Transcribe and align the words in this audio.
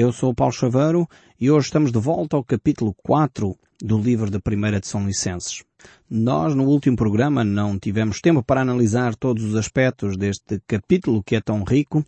Eu 0.00 0.12
sou 0.12 0.30
o 0.30 0.34
Paulo 0.34 0.52
Chaveiro 0.52 1.08
e 1.40 1.50
hoje 1.50 1.66
estamos 1.66 1.90
de 1.90 1.98
volta 1.98 2.36
ao 2.36 2.44
capítulo 2.44 2.94
4 3.02 3.52
do 3.82 3.98
livro 3.98 4.30
da 4.30 4.38
primeira 4.38 4.78
de 4.78 4.86
São 4.86 5.04
Licenses. 5.04 5.64
Nós 6.08 6.54
no 6.54 6.66
último 6.66 6.96
programa 6.96 7.42
não 7.42 7.76
tivemos 7.76 8.20
tempo 8.20 8.40
para 8.40 8.60
analisar 8.60 9.16
todos 9.16 9.42
os 9.42 9.56
aspectos 9.56 10.16
deste 10.16 10.62
capítulo 10.68 11.20
que 11.20 11.34
é 11.34 11.40
tão 11.40 11.64
rico 11.64 12.06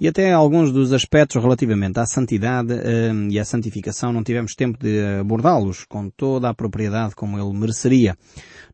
e 0.00 0.08
até 0.08 0.32
alguns 0.32 0.72
dos 0.72 0.92
aspectos 0.92 1.40
relativamente 1.40 2.00
à 2.00 2.06
santidade 2.06 2.72
hum, 2.72 3.28
e 3.30 3.38
à 3.38 3.44
santificação 3.44 4.12
não 4.12 4.24
tivemos 4.24 4.56
tempo 4.56 4.76
de 4.76 5.00
abordá-los 5.20 5.84
com 5.84 6.10
toda 6.10 6.48
a 6.48 6.54
propriedade 6.54 7.14
como 7.14 7.38
ele 7.38 7.56
mereceria. 7.56 8.18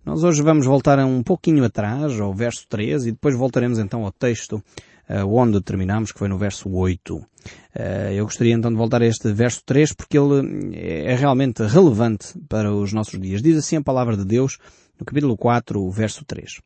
Nós 0.06 0.24
hoje 0.24 0.40
vamos 0.40 0.64
voltar 0.64 0.98
um 1.00 1.22
pouquinho 1.22 1.66
atrás, 1.66 2.18
ao 2.18 2.32
verso 2.32 2.64
13, 2.70 3.10
e 3.10 3.12
depois 3.12 3.36
voltaremos 3.36 3.78
então 3.78 4.06
ao 4.06 4.10
texto 4.10 4.54
uh, 4.54 5.26
onde 5.28 5.60
terminamos, 5.60 6.12
que 6.12 6.18
foi 6.18 6.28
no 6.28 6.38
verso 6.38 6.70
8. 6.70 7.26
Uh, 7.74 8.12
eu 8.12 8.24
gostaria 8.24 8.54
então 8.54 8.70
de 8.70 8.76
voltar 8.76 9.02
a 9.02 9.06
este 9.06 9.32
verso 9.32 9.62
3 9.66 9.92
porque 9.92 10.18
ele 10.18 10.76
é 10.76 11.14
realmente 11.14 11.62
relevante 11.64 12.38
para 12.48 12.72
os 12.72 12.92
nossos 12.92 13.20
dias. 13.20 13.42
Diz 13.42 13.56
assim 13.56 13.76
a 13.76 13.82
palavra 13.82 14.16
de 14.16 14.24
Deus 14.24 14.58
no 14.98 15.04
capítulo 15.04 15.36
4, 15.36 15.90
verso 15.90 16.24
3. 16.24 16.60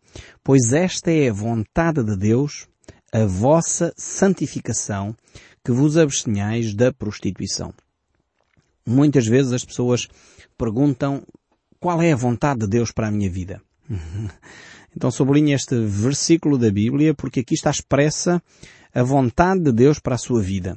Pois 0.45 0.73
esta 0.73 1.11
é 1.11 1.31
a 1.31 1.33
vontade 1.33 2.03
de 2.05 2.17
Deus, 2.17 2.67
a 3.13 3.25
vossa 3.25 3.93
santificação, 3.97 5.17
que 5.65 5.73
vos 5.73 5.97
abstenhais 5.97 6.75
da 6.75 6.93
prostituição. 6.93 7.73
Muitas 8.87 9.27
vezes 9.27 9.53
as 9.53 9.65
pessoas 9.65 10.09
perguntam 10.57 11.23
qual 11.81 12.03
é 12.03 12.13
a 12.13 12.17
vontade 12.17 12.61
de 12.61 12.67
Deus 12.67 12.91
para 12.91 13.09
a 13.09 13.11
minha 13.11 13.31
vida? 13.31 13.61
então 14.97 15.11
sublinhe 15.11 15.53
este 15.53 15.79
versículo 15.87 16.59
da 16.59 16.71
Bíblia 16.71 17.15
porque 17.15 17.41
aqui 17.41 17.55
está 17.55 17.71
expressa 17.71 18.43
a 18.99 19.03
vontade 19.05 19.63
de 19.63 19.71
Deus 19.71 20.01
para 20.01 20.17
a 20.17 20.19
sua 20.19 20.43
vida. 20.43 20.77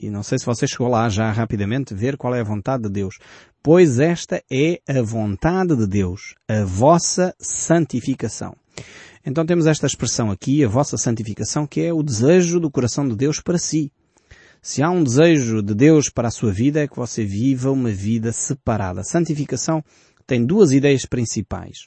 E 0.00 0.10
não 0.10 0.24
sei 0.24 0.40
se 0.40 0.44
você 0.44 0.66
chegou 0.66 0.88
lá 0.88 1.08
já 1.08 1.30
rapidamente 1.30 1.94
ver 1.94 2.16
qual 2.16 2.34
é 2.34 2.40
a 2.40 2.44
vontade 2.44 2.82
de 2.82 2.88
Deus. 2.88 3.16
Pois 3.62 4.00
esta 4.00 4.42
é 4.50 4.80
a 4.88 5.00
vontade 5.02 5.76
de 5.76 5.86
Deus, 5.86 6.34
a 6.48 6.64
vossa 6.64 7.32
santificação. 7.38 8.56
Então 9.24 9.46
temos 9.46 9.68
esta 9.68 9.86
expressão 9.86 10.32
aqui, 10.32 10.64
a 10.64 10.68
vossa 10.68 10.96
santificação, 10.96 11.64
que 11.64 11.80
é 11.80 11.92
o 11.92 12.02
desejo 12.02 12.58
do 12.58 12.68
coração 12.68 13.06
de 13.08 13.14
Deus 13.14 13.40
para 13.40 13.56
si. 13.56 13.92
Se 14.60 14.82
há 14.82 14.90
um 14.90 15.04
desejo 15.04 15.62
de 15.62 15.74
Deus 15.74 16.08
para 16.08 16.26
a 16.26 16.32
sua 16.32 16.50
vida 16.50 16.80
é 16.80 16.88
que 16.88 16.96
você 16.96 17.24
viva 17.24 17.70
uma 17.70 17.90
vida 17.90 18.32
separada. 18.32 19.02
A 19.02 19.04
santificação 19.04 19.80
tem 20.26 20.44
duas 20.44 20.72
ideias 20.72 21.06
principais. 21.06 21.86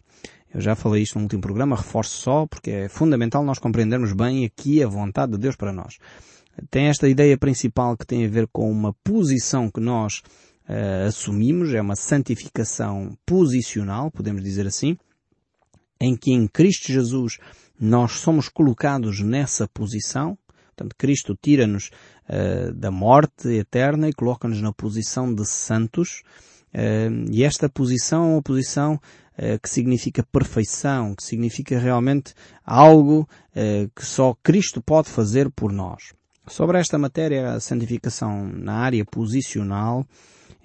Eu 0.57 0.61
já 0.61 0.75
falei 0.75 1.03
isto 1.03 1.19
no 1.19 1.25
último 1.25 1.39
programa, 1.39 1.75
reforço 1.75 2.17
só, 2.17 2.47
porque 2.47 2.71
é 2.71 2.89
fundamental 2.89 3.45
nós 3.45 3.59
compreendermos 3.59 4.11
bem 4.11 4.43
aqui 4.43 4.81
a 4.81 4.87
vontade 4.87 5.33
de 5.33 5.37
Deus 5.37 5.55
para 5.55 5.71
nós. 5.71 5.99
Tem 6.71 6.87
esta 6.87 7.07
ideia 7.07 7.37
principal 7.37 7.95
que 7.95 8.07
tem 8.07 8.25
a 8.25 8.27
ver 8.27 8.47
com 8.47 8.71
uma 8.71 8.91
posição 9.03 9.69
que 9.69 9.79
nós 9.79 10.23
uh, 10.67 11.05
assumimos, 11.07 11.71
é 11.75 11.79
uma 11.79 11.95
santificação 11.95 13.15
posicional, 13.23 14.09
podemos 14.09 14.43
dizer 14.43 14.65
assim, 14.65 14.97
em 16.01 16.17
que 16.17 16.31
em 16.31 16.47
Cristo 16.47 16.91
Jesus 16.91 17.37
nós 17.79 18.13
somos 18.13 18.49
colocados 18.49 19.21
nessa 19.21 19.67
posição, 19.67 20.35
Portanto, 20.75 20.95
Cristo 20.97 21.37
tira-nos 21.39 21.91
uh, 22.29 22.73
da 22.73 22.89
morte 22.89 23.47
eterna 23.49 24.09
e 24.09 24.13
coloca-nos 24.13 24.59
na 24.59 24.73
posição 24.73 25.31
de 25.31 25.47
santos, 25.47 26.23
e 27.31 27.43
esta 27.43 27.67
posição 27.67 28.23
é 28.23 28.33
uma 28.33 28.41
posição 28.43 28.99
que 29.61 29.69
significa 29.69 30.23
perfeição, 30.23 31.13
que 31.13 31.23
significa 31.23 31.77
realmente 31.77 32.33
algo 32.65 33.27
eh, 33.55 33.87
que 33.95 34.05
só 34.05 34.35
Cristo 34.41 34.81
pode 34.81 35.09
fazer 35.09 35.49
por 35.51 35.71
nós. 35.71 36.13
Sobre 36.47 36.79
esta 36.79 36.97
matéria, 36.97 37.53
a 37.53 37.59
santificação 37.59 38.47
na 38.47 38.73
área 38.73 39.05
posicional, 39.05 40.05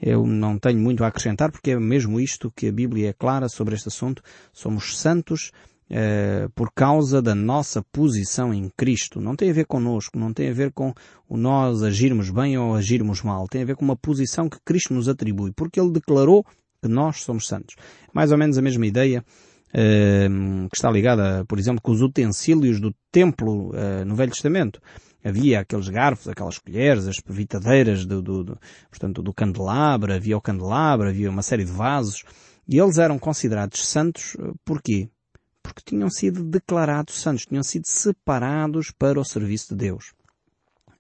eu 0.01 0.27
não 0.27 0.59
tenho 0.59 0.79
muito 0.79 1.05
a 1.05 1.09
acrescentar 1.09 1.53
porque 1.53 1.73
é 1.73 1.79
mesmo 1.79 2.19
isto 2.19 2.53
que 2.55 2.69
a 2.69 2.73
Bíblia 2.73 3.11
é 3.11 3.12
clara 3.12 3.48
sobre 3.48 3.75
este 3.75 3.89
assunto. 3.89 4.23
Somos 4.53 4.98
santos 4.98 5.53
eh, 5.95 6.48
por 6.55 6.73
causa 6.73 7.20
da 7.20 7.35
nossa 7.35 7.83
posição 7.92 8.55
em 8.55 8.70
Cristo. 8.74 9.20
Não 9.20 9.36
tem 9.36 9.51
a 9.51 9.52
ver 9.52 9.67
connosco, 9.67 10.18
não 10.18 10.33
tem 10.33 10.48
a 10.48 10.52
ver 10.55 10.73
com 10.73 10.95
o 11.29 11.36
nós 11.36 11.83
agirmos 11.83 12.30
bem 12.30 12.57
ou 12.57 12.74
agirmos 12.74 13.20
mal. 13.23 13.47
Tem 13.47 13.61
a 13.61 13.67
ver 13.67 13.77
com 13.77 13.85
uma 13.85 13.97
posição 13.97 14.48
que 14.48 14.58
Cristo 14.64 14.95
nos 14.95 15.08
atribui, 15.08 15.52
porque 15.52 15.79
Ele 15.79 15.92
declarou 15.92 16.47
que 16.83 16.89
nós 16.89 17.23
somos 17.23 17.47
santos. 17.47 17.77
Mais 18.13 18.33
ou 18.33 18.39
menos 18.39 18.59
a 18.59 18.63
mesma 18.63 18.87
ideia 18.87 19.25
uh, 19.69 20.69
que 20.69 20.77
está 20.77 20.91
ligada, 20.91 21.45
por 21.47 21.59
exemplo, 21.59 21.81
com 21.81 21.93
os 21.93 22.03
utensílios 22.03 22.81
do 22.81 22.95
templo 23.11 23.70
uh, 23.70 24.05
no 24.05 24.17
Velho 24.17 24.33
Testamento. 24.33 24.81
Havia 25.25 25.61
aqueles 25.61 25.89
garfos, 25.89 26.29
aquelas 26.29 26.59
colheres, 26.59 27.07
as 27.07 27.21
pevitadeiras 27.21 28.05
do, 28.05 28.21
do, 28.21 28.42
do, 28.42 28.59
portanto, 28.91 29.23
do 29.23 29.33
candelabro, 29.33 30.13
havia 30.13 30.37
o 30.37 30.41
candelabro, 30.41 31.09
havia 31.09 31.31
uma 31.31 31.42
série 31.42 31.65
de 31.65 31.71
vasos, 31.71 32.25
e 32.69 32.77
eles 32.77 32.98
eram 32.98 33.19
considerados 33.21 33.87
santos, 33.87 34.37
porquê? 34.65 35.09
porque 35.63 35.83
tinham 35.85 36.11
sido 36.11 36.42
declarados 36.42 37.21
santos, 37.21 37.47
tinham 37.47 37.63
sido 37.63 37.87
separados 37.87 38.91
para 38.91 39.21
o 39.21 39.25
serviço 39.25 39.69
de 39.71 39.87
Deus. 39.87 40.13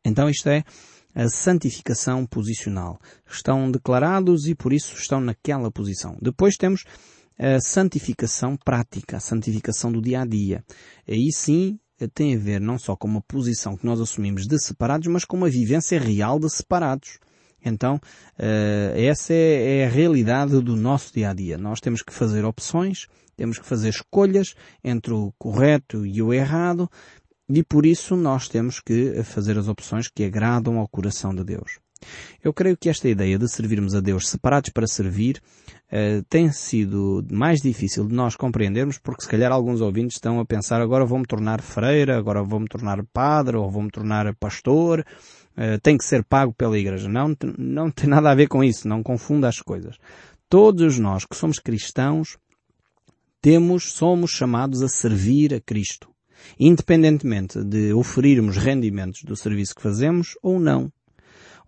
Então 0.04 0.28
isto 0.28 0.48
é 0.48 0.64
a 1.14 1.28
santificação 1.28 2.26
posicional. 2.26 2.98
Estão 3.26 3.70
declarados 3.70 4.46
e 4.46 4.54
por 4.54 4.72
isso 4.72 4.94
estão 4.96 5.20
naquela 5.20 5.70
posição. 5.70 6.16
Depois 6.20 6.56
temos 6.56 6.84
a 7.38 7.60
santificação 7.60 8.56
prática, 8.56 9.16
a 9.16 9.20
santificação 9.20 9.90
do 9.90 10.00
dia 10.00 10.20
a 10.22 10.26
dia. 10.26 10.64
Aí 11.08 11.30
sim 11.32 11.78
tem 12.14 12.34
a 12.34 12.38
ver 12.38 12.60
não 12.60 12.78
só 12.78 12.96
com 12.96 13.06
uma 13.06 13.22
posição 13.22 13.76
que 13.76 13.86
nós 13.86 14.00
assumimos 14.00 14.46
de 14.46 14.58
separados, 14.58 15.06
mas 15.06 15.24
com 15.24 15.36
uma 15.36 15.48
vivência 15.48 16.00
real 16.00 16.38
de 16.38 16.50
separados. 16.50 17.18
Então, 17.64 17.96
uh, 17.96 18.96
essa 18.96 19.32
é, 19.32 19.78
é, 19.78 19.86
a 19.86 19.88
realidade 19.88 20.60
do 20.60 20.74
nosso 20.74 21.12
dia 21.14 21.30
a 21.30 21.34
dia. 21.34 21.56
Nós 21.56 21.80
temos 21.80 22.02
que 22.02 22.12
fazer 22.12 22.44
opções, 22.44 23.06
temos 23.36 23.58
que 23.58 23.64
fazer 23.64 23.90
escolhas 23.90 24.54
entre 24.82 25.12
o 25.12 25.32
correto 25.38 26.04
e 26.04 26.20
o 26.20 26.32
errado, 26.32 26.90
e 27.54 27.62
por 27.62 27.84
isso 27.84 28.16
nós 28.16 28.48
temos 28.48 28.80
que 28.80 29.22
fazer 29.22 29.58
as 29.58 29.68
opções 29.68 30.08
que 30.08 30.24
agradam 30.24 30.78
ao 30.78 30.88
coração 30.88 31.34
de 31.34 31.44
Deus. 31.44 31.78
Eu 32.42 32.52
creio 32.52 32.76
que 32.76 32.88
esta 32.88 33.08
ideia 33.08 33.38
de 33.38 33.48
servirmos 33.48 33.94
a 33.94 34.00
Deus 34.00 34.28
separados 34.28 34.70
para 34.70 34.86
servir 34.86 35.40
uh, 35.92 36.22
tem 36.28 36.50
sido 36.50 37.24
mais 37.30 37.60
difícil 37.60 38.06
de 38.06 38.14
nós 38.14 38.34
compreendermos 38.34 38.98
porque 38.98 39.22
se 39.22 39.28
calhar 39.28 39.52
alguns 39.52 39.80
ouvintes 39.80 40.16
estão 40.16 40.40
a 40.40 40.44
pensar 40.44 40.80
agora 40.80 41.04
vou-me 41.04 41.26
tornar 41.26 41.60
freira, 41.60 42.18
agora 42.18 42.42
vou-me 42.42 42.66
tornar 42.66 43.04
padre 43.12 43.56
ou 43.56 43.70
vou-me 43.70 43.90
tornar 43.90 44.34
pastor 44.34 45.04
uh, 45.56 45.80
tem 45.82 45.96
que 45.96 46.04
ser 46.04 46.24
pago 46.24 46.52
pela 46.52 46.78
igreja. 46.78 47.08
Não, 47.08 47.36
não 47.58 47.90
tem 47.90 48.08
nada 48.08 48.30
a 48.30 48.34
ver 48.34 48.48
com 48.48 48.64
isso, 48.64 48.88
não 48.88 49.02
confunda 49.02 49.48
as 49.48 49.60
coisas. 49.60 49.96
Todos 50.48 50.98
nós 50.98 51.24
que 51.24 51.36
somos 51.36 51.58
cristãos 51.58 52.36
temos, 53.40 53.92
somos 53.92 54.30
chamados 54.30 54.82
a 54.82 54.88
servir 54.88 55.54
a 55.54 55.60
Cristo, 55.60 56.11
independentemente 56.58 57.62
de 57.62 57.92
oferirmos 57.92 58.56
rendimentos 58.56 59.22
do 59.22 59.36
serviço 59.36 59.74
que 59.74 59.82
fazemos 59.82 60.34
ou 60.42 60.58
não. 60.58 60.92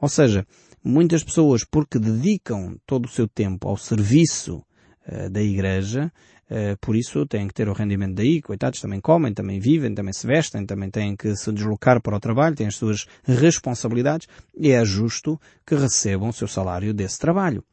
Ou 0.00 0.08
seja, 0.08 0.46
muitas 0.82 1.24
pessoas, 1.24 1.64
porque 1.64 1.98
dedicam 1.98 2.76
todo 2.86 3.06
o 3.06 3.10
seu 3.10 3.26
tempo 3.26 3.68
ao 3.68 3.76
serviço 3.76 4.64
uh, 5.06 5.30
da 5.30 5.42
igreja, 5.42 6.12
Uh, 6.44 6.76
por 6.78 6.94
isso 6.94 7.24
têm 7.26 7.48
que 7.48 7.54
ter 7.54 7.68
o 7.70 7.72
rendimento 7.72 8.16
daí, 8.16 8.42
coitados, 8.42 8.78
também 8.80 9.00
comem, 9.00 9.32
também 9.32 9.58
vivem, 9.58 9.94
também 9.94 10.12
se 10.12 10.26
vestem, 10.26 10.66
também 10.66 10.90
têm 10.90 11.16
que 11.16 11.34
se 11.34 11.50
deslocar 11.50 12.02
para 12.02 12.16
o 12.16 12.20
trabalho, 12.20 12.54
têm 12.54 12.66
as 12.66 12.76
suas 12.76 13.06
responsabilidades 13.24 14.28
e 14.54 14.70
é 14.70 14.84
justo 14.84 15.40
que 15.66 15.74
recebam 15.74 16.28
o 16.28 16.32
seu 16.34 16.46
salário 16.46 16.92
desse 16.92 17.18
trabalho. 17.18 17.64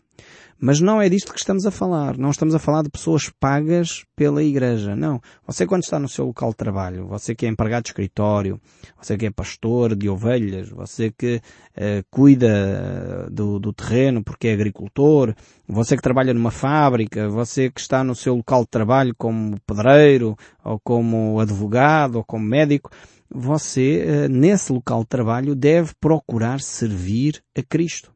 Mas 0.64 0.80
não 0.80 1.02
é 1.02 1.10
disto 1.10 1.34
que 1.34 1.40
estamos 1.40 1.66
a 1.66 1.72
falar. 1.72 2.16
Não 2.20 2.30
estamos 2.30 2.54
a 2.54 2.60
falar 2.60 2.84
de 2.84 2.90
pessoas 2.92 3.32
pagas 3.40 4.06
pela 4.16 4.44
igreja. 4.44 4.96
Não. 4.96 5.20
Você 5.48 5.66
quando 5.66 5.82
está 5.82 5.98
no 5.98 6.08
seu 6.08 6.26
local 6.26 6.52
de 6.52 6.58
trabalho, 6.58 7.08
você 7.08 7.34
que 7.34 7.48
é 7.48 7.50
empregado 7.50 7.82
de 7.82 7.90
escritório, 7.90 8.62
você 9.02 9.18
que 9.18 9.26
é 9.26 9.32
pastor 9.32 9.96
de 9.96 10.08
ovelhas, 10.08 10.70
você 10.70 11.10
que 11.10 11.42
uh, 11.76 12.06
cuida 12.12 13.28
do, 13.32 13.60
do 13.60 13.74
terreno 13.74 14.24
porque 14.24 14.50
é 14.50 14.54
agricultor, 14.54 15.34
você 15.68 15.96
que 15.96 16.04
trabalha 16.04 16.32
numa 16.32 16.52
fábrica, 16.52 17.28
você 17.28 17.72
que 17.72 17.82
está 17.82 18.04
no 18.04 18.14
seu 18.14 18.36
local 18.36 18.62
de 18.62 18.70
trabalho 18.70 19.16
como 19.18 19.60
pedreiro, 19.62 20.38
ou 20.64 20.80
como 20.80 21.40
advogado, 21.40 22.18
ou 22.18 22.24
como 22.24 22.46
médico, 22.46 22.92
você, 23.28 24.06
uh, 24.06 24.30
nesse 24.30 24.72
local 24.72 25.02
de 25.02 25.08
trabalho, 25.08 25.56
deve 25.56 25.92
procurar 26.00 26.62
servir 26.62 27.42
a 27.58 27.64
Cristo. 27.64 28.14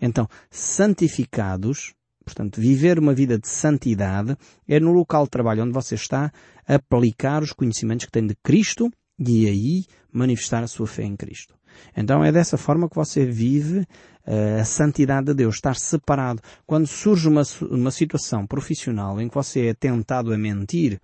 Então, 0.00 0.28
santificados, 0.50 1.94
portanto, 2.24 2.60
viver 2.60 2.98
uma 2.98 3.14
vida 3.14 3.38
de 3.38 3.48
santidade 3.48 4.36
é 4.68 4.80
no 4.80 4.92
local 4.92 5.24
de 5.24 5.30
trabalho 5.30 5.64
onde 5.64 5.72
você 5.72 5.94
está 5.94 6.32
aplicar 6.66 7.42
os 7.42 7.52
conhecimentos 7.52 8.06
que 8.06 8.12
tem 8.12 8.26
de 8.26 8.34
Cristo 8.42 8.90
e 9.18 9.46
aí 9.46 9.84
manifestar 10.12 10.62
a 10.62 10.68
sua 10.68 10.86
fé 10.86 11.04
em 11.04 11.16
Cristo. 11.16 11.54
Então 11.96 12.24
é 12.24 12.32
dessa 12.32 12.56
forma 12.56 12.88
que 12.88 12.96
você 12.96 13.24
vive 13.24 13.80
uh, 13.80 14.60
a 14.60 14.64
santidade 14.64 15.26
de 15.26 15.34
Deus, 15.34 15.56
estar 15.56 15.76
separado. 15.76 16.40
Quando 16.66 16.86
surge 16.86 17.28
uma, 17.28 17.42
uma 17.70 17.90
situação 17.90 18.46
profissional 18.46 19.20
em 19.20 19.28
que 19.28 19.34
você 19.34 19.68
é 19.68 19.74
tentado 19.74 20.32
a 20.32 20.38
mentir, 20.38 21.00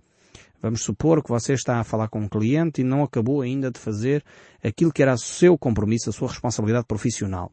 vamos 0.61 0.81
supor 0.81 1.23
que 1.23 1.29
você 1.29 1.53
está 1.53 1.79
a 1.79 1.83
falar 1.83 2.07
com 2.09 2.21
um 2.21 2.27
cliente 2.27 2.81
e 2.81 2.83
não 2.83 3.03
acabou 3.03 3.41
ainda 3.41 3.71
de 3.71 3.79
fazer 3.79 4.23
aquilo 4.63 4.91
que 4.91 5.03
era 5.03 5.13
o 5.13 5.17
seu 5.17 5.57
compromisso, 5.57 6.09
a 6.09 6.13
sua 6.13 6.29
responsabilidade 6.29 6.85
profissional. 6.87 7.51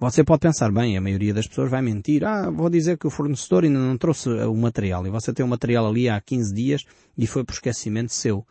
Você 0.00 0.22
pode 0.22 0.38
pensar, 0.38 0.70
bem, 0.70 0.96
a 0.96 1.00
maioria 1.00 1.34
das 1.34 1.48
pessoas 1.48 1.68
vai 1.68 1.82
mentir. 1.82 2.24
Ah, 2.24 2.48
vou 2.50 2.70
dizer 2.70 2.96
que 2.96 3.08
o 3.08 3.10
fornecedor 3.10 3.64
ainda 3.64 3.80
não 3.80 3.98
trouxe 3.98 4.28
o 4.28 4.54
material 4.54 5.04
e 5.04 5.10
você 5.10 5.32
tem 5.32 5.44
o 5.44 5.48
material 5.48 5.88
ali 5.88 6.08
há 6.08 6.20
15 6.20 6.54
dias 6.54 6.84
e 7.16 7.26
foi 7.26 7.42
por 7.42 7.52
esquecimento 7.54 8.12
seu. 8.12 8.46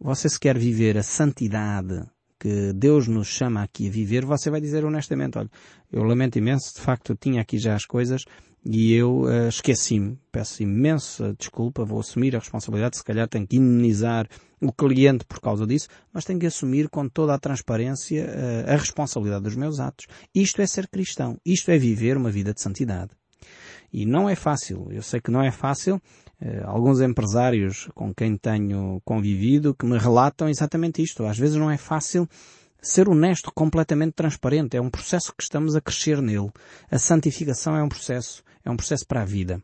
Você 0.00 0.28
se 0.28 0.40
quer 0.40 0.58
viver 0.58 0.98
a 0.98 1.02
santidade 1.04 2.02
que 2.36 2.72
Deus 2.72 3.06
nos 3.06 3.28
chama 3.28 3.62
aqui 3.62 3.86
a 3.86 3.90
viver, 3.92 4.24
você 4.24 4.50
vai 4.50 4.60
dizer 4.60 4.84
honestamente, 4.84 5.38
olha, 5.38 5.48
eu 5.92 6.02
lamento 6.02 6.36
imenso, 6.36 6.74
de 6.74 6.80
facto 6.80 7.14
tinha 7.14 7.40
aqui 7.40 7.56
já 7.56 7.76
as 7.76 7.86
coisas 7.86 8.24
e 8.64 8.92
eu 8.92 9.22
uh, 9.22 9.48
esqueci-me. 9.48 10.18
Peço 10.30 10.62
imensa 10.62 11.34
desculpa, 11.36 11.84
vou 11.84 12.00
assumir 12.00 12.34
a 12.36 12.38
responsabilidade, 12.38 12.96
se 12.96 13.04
calhar 13.04 13.28
tenho 13.28 13.46
que 13.46 13.56
imunizar 13.56 14.28
o 14.60 14.72
cliente 14.72 15.24
por 15.24 15.40
causa 15.40 15.66
disso, 15.66 15.88
mas 16.12 16.24
tenho 16.24 16.38
que 16.38 16.46
assumir 16.46 16.88
com 16.88 17.08
toda 17.08 17.34
a 17.34 17.38
transparência 17.38 18.24
uh, 18.24 18.70
a 18.70 18.76
responsabilidade 18.76 19.44
dos 19.44 19.56
meus 19.56 19.80
atos. 19.80 20.06
Isto 20.34 20.62
é 20.62 20.66
ser 20.66 20.88
cristão. 20.88 21.36
Isto 21.44 21.70
é 21.70 21.78
viver 21.78 22.16
uma 22.16 22.30
vida 22.30 22.54
de 22.54 22.60
santidade. 22.60 23.10
E 23.92 24.06
não 24.06 24.28
é 24.28 24.34
fácil. 24.34 24.88
Eu 24.90 25.02
sei 25.02 25.20
que 25.20 25.30
não 25.30 25.42
é 25.42 25.50
fácil. 25.50 26.00
Uh, 26.40 26.64
alguns 26.64 27.00
empresários 27.00 27.88
com 27.94 28.14
quem 28.14 28.36
tenho 28.36 29.00
convivido 29.04 29.74
que 29.74 29.84
me 29.84 29.98
relatam 29.98 30.48
exatamente 30.48 31.02
isto. 31.02 31.24
Às 31.26 31.38
vezes 31.38 31.56
não 31.56 31.70
é 31.70 31.76
fácil 31.76 32.28
ser 32.80 33.08
honesto, 33.08 33.52
completamente 33.54 34.14
transparente. 34.14 34.76
É 34.76 34.80
um 34.80 34.90
processo 34.90 35.32
que 35.36 35.42
estamos 35.42 35.76
a 35.76 35.80
crescer 35.80 36.20
nele. 36.20 36.50
A 36.90 36.98
santificação 36.98 37.76
é 37.76 37.82
um 37.82 37.88
processo. 37.88 38.42
É 38.64 38.70
um 38.70 38.76
processo 38.76 39.06
para 39.06 39.22
a 39.22 39.24
vida. 39.24 39.62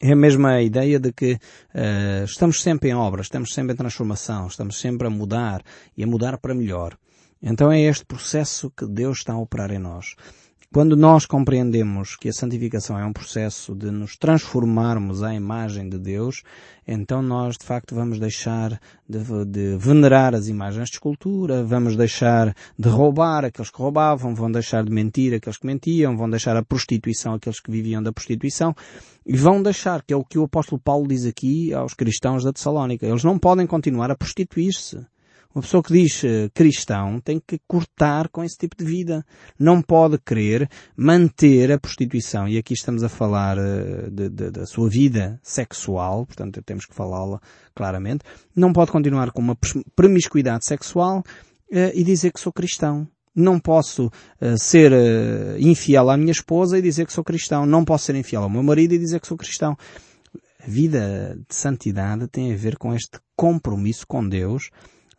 É 0.00 0.12
a 0.12 0.16
mesma 0.16 0.62
ideia 0.62 0.98
de 0.98 1.12
que 1.12 1.34
uh, 1.34 2.24
estamos 2.24 2.62
sempre 2.62 2.88
em 2.88 2.94
obras, 2.94 3.26
estamos 3.26 3.52
sempre 3.52 3.74
em 3.74 3.76
transformação, 3.76 4.46
estamos 4.46 4.80
sempre 4.80 5.06
a 5.06 5.10
mudar 5.10 5.62
e 5.96 6.02
a 6.02 6.06
mudar 6.06 6.38
para 6.38 6.54
melhor. 6.54 6.96
Então 7.42 7.70
é 7.70 7.80
este 7.80 8.04
processo 8.04 8.70
que 8.70 8.86
Deus 8.86 9.18
está 9.18 9.34
a 9.34 9.38
operar 9.38 9.70
em 9.70 9.78
nós. 9.78 10.14
Quando 10.72 10.96
nós 10.96 11.26
compreendemos 11.26 12.14
que 12.14 12.28
a 12.28 12.32
santificação 12.32 12.96
é 12.96 13.04
um 13.04 13.12
processo 13.12 13.74
de 13.74 13.90
nos 13.90 14.16
transformarmos 14.16 15.20
à 15.20 15.34
imagem 15.34 15.88
de 15.88 15.98
Deus, 15.98 16.44
então 16.86 17.20
nós 17.20 17.58
de 17.58 17.64
facto 17.64 17.92
vamos 17.92 18.20
deixar 18.20 18.80
de, 19.08 19.18
de, 19.46 19.76
venerar 19.76 20.32
as 20.32 20.46
imagens 20.46 20.88
de 20.88 20.94
escultura, 20.94 21.64
vamos 21.64 21.96
deixar 21.96 22.54
de 22.78 22.88
roubar 22.88 23.44
aqueles 23.44 23.68
que 23.68 23.78
roubavam, 23.78 24.32
vão 24.32 24.48
deixar 24.48 24.84
de 24.84 24.92
mentir 24.92 25.34
aqueles 25.34 25.58
que 25.58 25.66
mentiam, 25.66 26.16
vão 26.16 26.30
deixar 26.30 26.56
a 26.56 26.62
prostituição 26.62 27.34
aqueles 27.34 27.58
que 27.58 27.72
viviam 27.72 28.00
da 28.00 28.12
prostituição 28.12 28.72
e 29.26 29.36
vão 29.36 29.60
deixar, 29.60 30.04
que 30.04 30.14
é 30.14 30.16
o 30.16 30.24
que 30.24 30.38
o 30.38 30.44
apóstolo 30.44 30.80
Paulo 30.80 31.08
diz 31.08 31.26
aqui 31.26 31.74
aos 31.74 31.94
cristãos 31.94 32.44
da 32.44 32.52
Tessalónica, 32.52 33.04
eles 33.04 33.24
não 33.24 33.40
podem 33.40 33.66
continuar 33.66 34.12
a 34.12 34.16
prostituir-se. 34.16 35.04
Uma 35.52 35.62
pessoa 35.62 35.82
que 35.82 35.92
diz 35.92 36.22
uh, 36.22 36.48
cristão 36.54 37.20
tem 37.20 37.42
que 37.44 37.58
cortar 37.66 38.28
com 38.28 38.44
esse 38.44 38.56
tipo 38.56 38.76
de 38.76 38.84
vida. 38.84 39.26
Não 39.58 39.82
pode 39.82 40.16
querer 40.18 40.68
manter 40.96 41.72
a 41.72 41.78
prostituição. 41.78 42.46
E 42.46 42.56
aqui 42.56 42.72
estamos 42.72 43.02
a 43.02 43.08
falar 43.08 43.58
uh, 43.58 44.10
da 44.10 44.64
sua 44.64 44.88
vida 44.88 45.40
sexual, 45.42 46.24
portanto 46.24 46.62
temos 46.62 46.86
que 46.86 46.94
falá-la 46.94 47.40
claramente. 47.74 48.24
Não 48.54 48.72
pode 48.72 48.92
continuar 48.92 49.32
com 49.32 49.42
uma 49.42 49.58
promiscuidade 49.96 50.64
sexual 50.66 51.18
uh, 51.18 51.90
e 51.94 52.04
dizer 52.04 52.32
que 52.32 52.40
sou 52.40 52.52
cristão. 52.52 53.08
Não 53.34 53.58
posso 53.58 54.06
uh, 54.06 54.56
ser 54.56 54.92
uh, 54.92 55.58
infiel 55.58 56.10
à 56.10 56.16
minha 56.16 56.32
esposa 56.32 56.78
e 56.78 56.82
dizer 56.82 57.06
que 57.06 57.12
sou 57.12 57.24
cristão. 57.24 57.66
Não 57.66 57.84
posso 57.84 58.04
ser 58.04 58.14
infiel 58.14 58.44
ao 58.44 58.50
meu 58.50 58.62
marido 58.62 58.94
e 58.94 58.98
dizer 58.98 59.20
que 59.20 59.26
sou 59.26 59.36
cristão. 59.36 59.76
A 60.62 60.68
vida 60.68 61.36
de 61.48 61.54
santidade 61.54 62.28
tem 62.28 62.52
a 62.52 62.56
ver 62.56 62.76
com 62.76 62.94
este 62.94 63.18
compromisso 63.34 64.06
com 64.06 64.28
Deus 64.28 64.70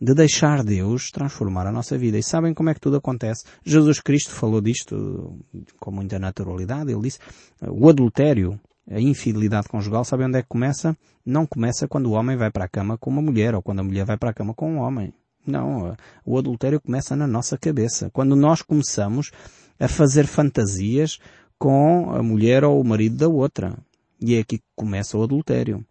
de 0.01 0.15
deixar 0.15 0.63
Deus 0.63 1.11
transformar 1.11 1.67
a 1.67 1.71
nossa 1.71 1.95
vida. 1.95 2.17
E 2.17 2.23
sabem 2.23 2.55
como 2.55 2.71
é 2.71 2.73
que 2.73 2.79
tudo 2.79 2.97
acontece? 2.97 3.45
Jesus 3.63 3.99
Cristo 3.99 4.31
falou 4.31 4.59
disto 4.59 5.39
com 5.79 5.91
muita 5.91 6.17
naturalidade. 6.17 6.91
Ele 6.91 7.03
disse, 7.03 7.19
o 7.61 7.87
adultério, 7.87 8.59
a 8.89 8.99
infidelidade 8.99 9.69
conjugal, 9.69 10.03
sabem 10.03 10.25
onde 10.25 10.39
é 10.39 10.41
que 10.41 10.49
começa? 10.49 10.97
Não 11.23 11.45
começa 11.45 11.87
quando 11.87 12.07
o 12.07 12.13
homem 12.13 12.35
vai 12.35 12.49
para 12.49 12.65
a 12.65 12.67
cama 12.67 12.97
com 12.97 13.11
uma 13.11 13.21
mulher 13.21 13.53
ou 13.53 13.61
quando 13.61 13.79
a 13.79 13.83
mulher 13.83 14.03
vai 14.03 14.17
para 14.17 14.31
a 14.31 14.33
cama 14.33 14.55
com 14.55 14.73
um 14.73 14.79
homem. 14.79 15.13
Não, 15.45 15.95
o 16.25 16.37
adultério 16.37 16.81
começa 16.81 17.15
na 17.15 17.27
nossa 17.27 17.55
cabeça. 17.55 18.09
Quando 18.11 18.35
nós 18.35 18.63
começamos 18.63 19.31
a 19.79 19.87
fazer 19.87 20.25
fantasias 20.25 21.19
com 21.59 22.11
a 22.11 22.23
mulher 22.23 22.63
ou 22.63 22.81
o 22.81 22.83
marido 22.83 23.17
da 23.17 23.27
outra. 23.27 23.77
E 24.19 24.35
é 24.35 24.39
aqui 24.39 24.57
que 24.57 24.63
começa 24.75 25.15
o 25.15 25.23
adultério. 25.23 25.85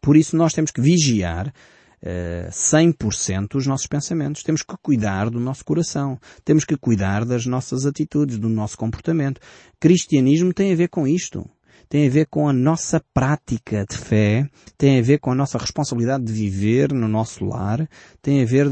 Por 0.00 0.14
isso 0.16 0.36
nós 0.36 0.52
temos 0.52 0.70
que 0.70 0.80
vigiar 0.80 1.52
100% 2.02 3.54
os 3.54 3.66
nossos 3.66 3.86
pensamentos. 3.86 4.42
Temos 4.42 4.62
que 4.62 4.74
cuidar 4.82 5.30
do 5.30 5.40
nosso 5.40 5.64
coração. 5.64 6.18
Temos 6.44 6.64
que 6.64 6.76
cuidar 6.76 7.24
das 7.24 7.46
nossas 7.46 7.86
atitudes, 7.86 8.38
do 8.38 8.48
nosso 8.48 8.76
comportamento. 8.76 9.40
Cristianismo 9.78 10.52
tem 10.52 10.72
a 10.72 10.76
ver 10.76 10.88
com 10.88 11.06
isto. 11.06 11.48
Tem 11.88 12.06
a 12.06 12.10
ver 12.10 12.26
com 12.26 12.48
a 12.48 12.52
nossa 12.52 13.02
prática 13.12 13.84
de 13.84 13.96
fé, 13.96 14.48
tem 14.78 15.00
a 15.00 15.02
ver 15.02 15.18
com 15.18 15.32
a 15.32 15.34
nossa 15.34 15.58
responsabilidade 15.58 16.22
de 16.22 16.32
viver 16.32 16.92
no 16.92 17.08
nosso 17.08 17.44
lar, 17.44 17.88
tem 18.22 18.42
a 18.42 18.46
ver 18.46 18.68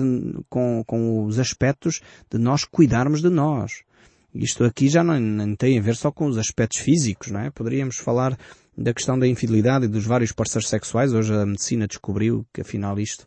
com, 0.49 0.85
com 0.87 1.25
os 1.25 1.37
aspectos 1.41 2.01
de 2.31 2.39
nós 2.39 2.65
cuidarmos 2.65 3.21
de 3.21 3.29
nós. 3.29 3.83
Isto 4.33 4.63
aqui 4.63 4.89
já 4.89 5.03
não, 5.03 5.19
não, 5.19 5.57
tem 5.57 5.79
a 5.79 5.83
ver 5.83 5.97
só 5.97 6.13
com 6.13 6.27
os 6.27 6.39
aspectos 6.39 6.79
físicos, 6.79 7.29
não 7.33 7.41
é? 7.41 7.51
Poderíamos 7.51 7.97
falar 7.97 8.39
da 8.79 8.95
questão 8.95 9.19
da 9.19 9.27
infidelidade 9.27 9.87
e 9.87 9.89
dos 9.89 10.07
vários 10.07 10.31
parceiros 10.31 10.69
sexuais. 10.69 11.13
Hoje 11.13 11.35
a 11.35 11.45
medicina 11.45 11.89
descobriu 11.89 12.47
que 12.53 12.61
afinal 12.61 12.99
isto 13.01 13.27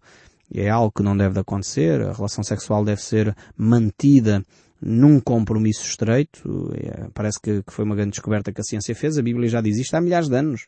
é 0.53 0.69
algo 0.69 0.91
que 0.95 1.03
não 1.03 1.15
deve 1.15 1.39
acontecer. 1.39 2.01
A 2.01 2.13
relação 2.13 2.43
sexual 2.43 2.85
deve 2.85 3.01
ser 3.01 3.35
mantida 3.57 4.43
num 4.81 5.19
compromisso 5.19 5.85
estreito. 5.85 6.71
É, 6.73 7.09
parece 7.13 7.39
que, 7.41 7.61
foi 7.67 7.83
uma 7.83 7.95
grande 7.95 8.11
descoberta 8.11 8.51
que 8.51 8.61
a 8.61 8.63
ciência 8.63 8.95
fez. 8.95 9.17
A 9.17 9.21
Bíblia 9.21 9.49
já 9.49 9.59
diz 9.59 9.77
isto 9.77 9.93
há 9.93 10.01
milhares 10.01 10.29
de 10.29 10.35
anos. 10.35 10.67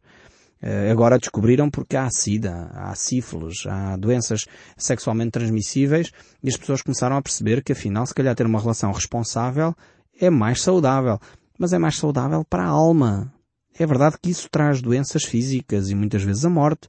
Eh, 0.62 0.92
agora 0.92 1.18
descobriram 1.18 1.70
porque 1.70 1.98
há 1.98 2.10
sida, 2.10 2.70
há 2.74 2.94
sífilis, 2.96 3.66
há 3.68 3.98
doenças 3.98 4.46
sexualmente 4.78 5.32
transmissíveis 5.32 6.10
e 6.42 6.48
as 6.48 6.56
pessoas 6.56 6.82
começaram 6.82 7.18
a 7.18 7.22
perceber 7.22 7.62
que 7.62 7.74
afinal 7.74 8.06
se 8.06 8.14
calhar 8.14 8.34
ter 8.34 8.46
uma 8.46 8.62
relação 8.62 8.92
responsável 8.92 9.76
é 10.20 10.30
mais 10.30 10.62
saudável. 10.62 11.20
Mas 11.58 11.74
é 11.74 11.80
mais 11.80 11.98
saudável 11.98 12.46
para 12.46 12.64
a 12.64 12.68
alma, 12.68 13.34
é 13.80 13.86
verdade 13.86 14.18
que 14.22 14.30
isso 14.30 14.48
traz 14.50 14.82
doenças 14.82 15.24
físicas 15.24 15.90
e 15.90 15.96
muitas 15.96 16.24
vezes 16.24 16.46
a 16.46 16.50
morte, 16.50 16.88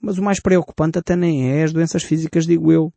mas 0.00 0.18
o 0.18 0.22
mais 0.22 0.40
preocupante 0.40 0.98
até 0.98 1.16
nem 1.16 1.50
é 1.50 1.62
as 1.62 1.72
doenças 1.72 2.02
físicas, 2.02 2.46
digo 2.46 2.72
eu. 2.72 2.92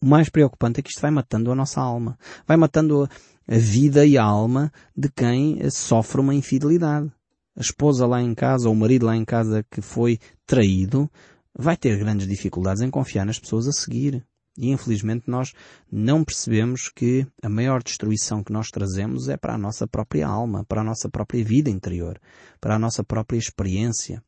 O 0.00 0.06
mais 0.06 0.28
preocupante 0.28 0.80
é 0.80 0.82
que 0.82 0.90
isto 0.90 1.00
vai 1.00 1.10
matando 1.10 1.50
a 1.50 1.54
nossa 1.54 1.80
alma. 1.80 2.18
Vai 2.46 2.56
matando 2.56 3.08
a 3.48 3.58
vida 3.58 4.06
e 4.06 4.16
a 4.16 4.22
alma 4.22 4.72
de 4.96 5.08
quem 5.08 5.58
sofre 5.70 6.20
uma 6.20 6.34
infidelidade. 6.34 7.10
A 7.56 7.60
esposa 7.60 8.06
lá 8.06 8.22
em 8.22 8.34
casa 8.34 8.68
ou 8.68 8.74
o 8.74 8.76
marido 8.76 9.06
lá 9.06 9.16
em 9.16 9.24
casa 9.24 9.64
que 9.68 9.80
foi 9.80 10.18
traído 10.46 11.10
vai 11.52 11.76
ter 11.76 11.98
grandes 11.98 12.28
dificuldades 12.28 12.82
em 12.82 12.90
confiar 12.90 13.24
nas 13.24 13.38
pessoas 13.38 13.66
a 13.66 13.72
seguir. 13.72 14.24
E 14.58 14.70
infelizmente 14.70 15.30
nós 15.30 15.52
não 15.90 16.24
percebemos 16.24 16.90
que 16.92 17.24
a 17.40 17.48
maior 17.48 17.80
destruição 17.80 18.42
que 18.42 18.52
nós 18.52 18.70
trazemos 18.70 19.28
é 19.28 19.36
para 19.36 19.54
a 19.54 19.58
nossa 19.58 19.86
própria 19.86 20.26
alma, 20.26 20.64
para 20.64 20.80
a 20.80 20.84
nossa 20.84 21.08
própria 21.08 21.44
vida 21.44 21.70
interior, 21.70 22.20
para 22.60 22.74
a 22.74 22.78
nossa 22.78 23.04
própria 23.04 23.38
experiência. 23.38 24.20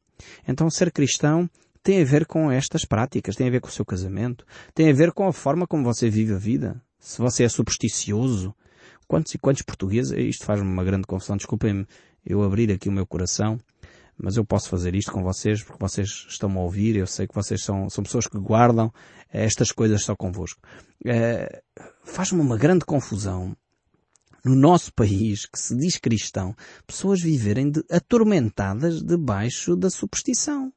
Então 0.47 0.71
ser 0.71 0.93
cristão 0.93 1.51
tem 1.83 2.01
a 2.01 2.05
ver 2.05 2.27
com 2.27 2.49
estas 2.49 2.85
práticas, 2.85 3.35
tem 3.35 3.49
a 3.49 3.51
ver 3.51 3.61
com 3.61 3.69
o 3.69 3.73
seu 3.73 3.85
casamento, 3.85 4.47
tem 4.73 4.89
a 4.89 4.95
ver 4.95 5.11
com 5.11 5.27
a 5.27 5.33
forma 5.33 5.67
como 5.67 5.83
você 5.83 6.09
vive 6.09 6.33
a 6.33 6.39
vida. 6.39 6.81
Se 7.01 7.19
você 7.19 7.43
é 7.43 7.49
supersticioso, 7.49 8.55
quantos 9.09 9.35
e 9.35 9.39
quantos 9.39 9.63
portugueses, 9.63 10.13
isto 10.13 10.45
faz-me 10.45 10.69
uma 10.69 10.85
grande 10.85 11.09
confusão, 11.09 11.37
desculpem-me 11.37 11.87
eu 12.25 12.43
abrir 12.45 12.71
aqui 12.71 12.89
o 12.89 12.93
meu 12.93 13.07
coração, 13.07 13.59
mas 14.23 14.37
eu 14.37 14.45
posso 14.45 14.69
fazer 14.69 14.95
isto 14.95 15.13
com 15.13 15.23
vocês 15.23 15.63
porque 15.63 15.81
vocês 15.81 16.27
estão 16.29 16.51
a 16.59 16.63
ouvir, 16.63 16.97
eu 16.97 17.07
sei 17.07 17.27
que 17.27 17.35
vocês 17.35 17.63
são, 17.63 17.89
são 17.89 18.05
pessoas 18.05 18.27
que 18.27 18.39
guardam 18.39 18.93
estas 19.33 19.73
coisas 19.73 20.03
só 20.03 20.15
convosco. 20.15 20.61
É, 21.05 21.63
Faz-me 22.05 22.41
uma 22.41 22.57
grande 22.57 22.85
confusão 22.85 23.57
no 24.45 24.55
nosso 24.55 24.93
país, 24.93 25.47
que 25.47 25.59
se 25.59 25.77
diz 25.77 25.97
cristão, 25.99 26.55
pessoas 26.87 27.21
viverem 27.21 27.71
de, 27.71 27.85
atormentadas 27.91 29.03
debaixo 29.03 29.77
da 29.77 29.91
superstição. 29.91 30.73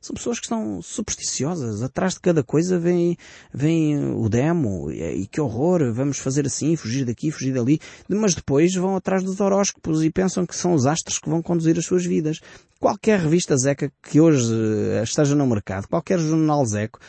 São 0.00 0.14
pessoas 0.14 0.38
que 0.38 0.46
estão 0.46 0.80
supersticiosas. 0.80 1.82
Atrás 1.82 2.14
de 2.14 2.20
cada 2.20 2.42
coisa 2.42 2.78
vem, 2.78 3.16
vem 3.52 4.12
o 4.14 4.28
demo. 4.28 4.90
E, 4.90 5.22
e 5.22 5.26
que 5.26 5.40
horror, 5.40 5.92
vamos 5.92 6.18
fazer 6.18 6.46
assim, 6.46 6.76
fugir 6.76 7.04
daqui, 7.04 7.30
fugir 7.30 7.52
dali. 7.52 7.80
Mas 8.08 8.34
depois 8.34 8.74
vão 8.74 8.96
atrás 8.96 9.22
dos 9.22 9.40
horóscopos 9.40 10.02
e 10.04 10.10
pensam 10.10 10.46
que 10.46 10.56
são 10.56 10.74
os 10.74 10.86
astros 10.86 11.18
que 11.18 11.28
vão 11.28 11.42
conduzir 11.42 11.78
as 11.78 11.84
suas 11.84 12.04
vidas. 12.04 12.40
Qualquer 12.80 13.20
revista 13.20 13.56
Zeca 13.56 13.92
que 14.02 14.20
hoje 14.20 14.54
eh, 14.54 15.02
esteja 15.02 15.34
no 15.34 15.46
mercado, 15.46 15.88
qualquer 15.88 16.18
jornal 16.20 16.64
Zeco, 16.64 17.00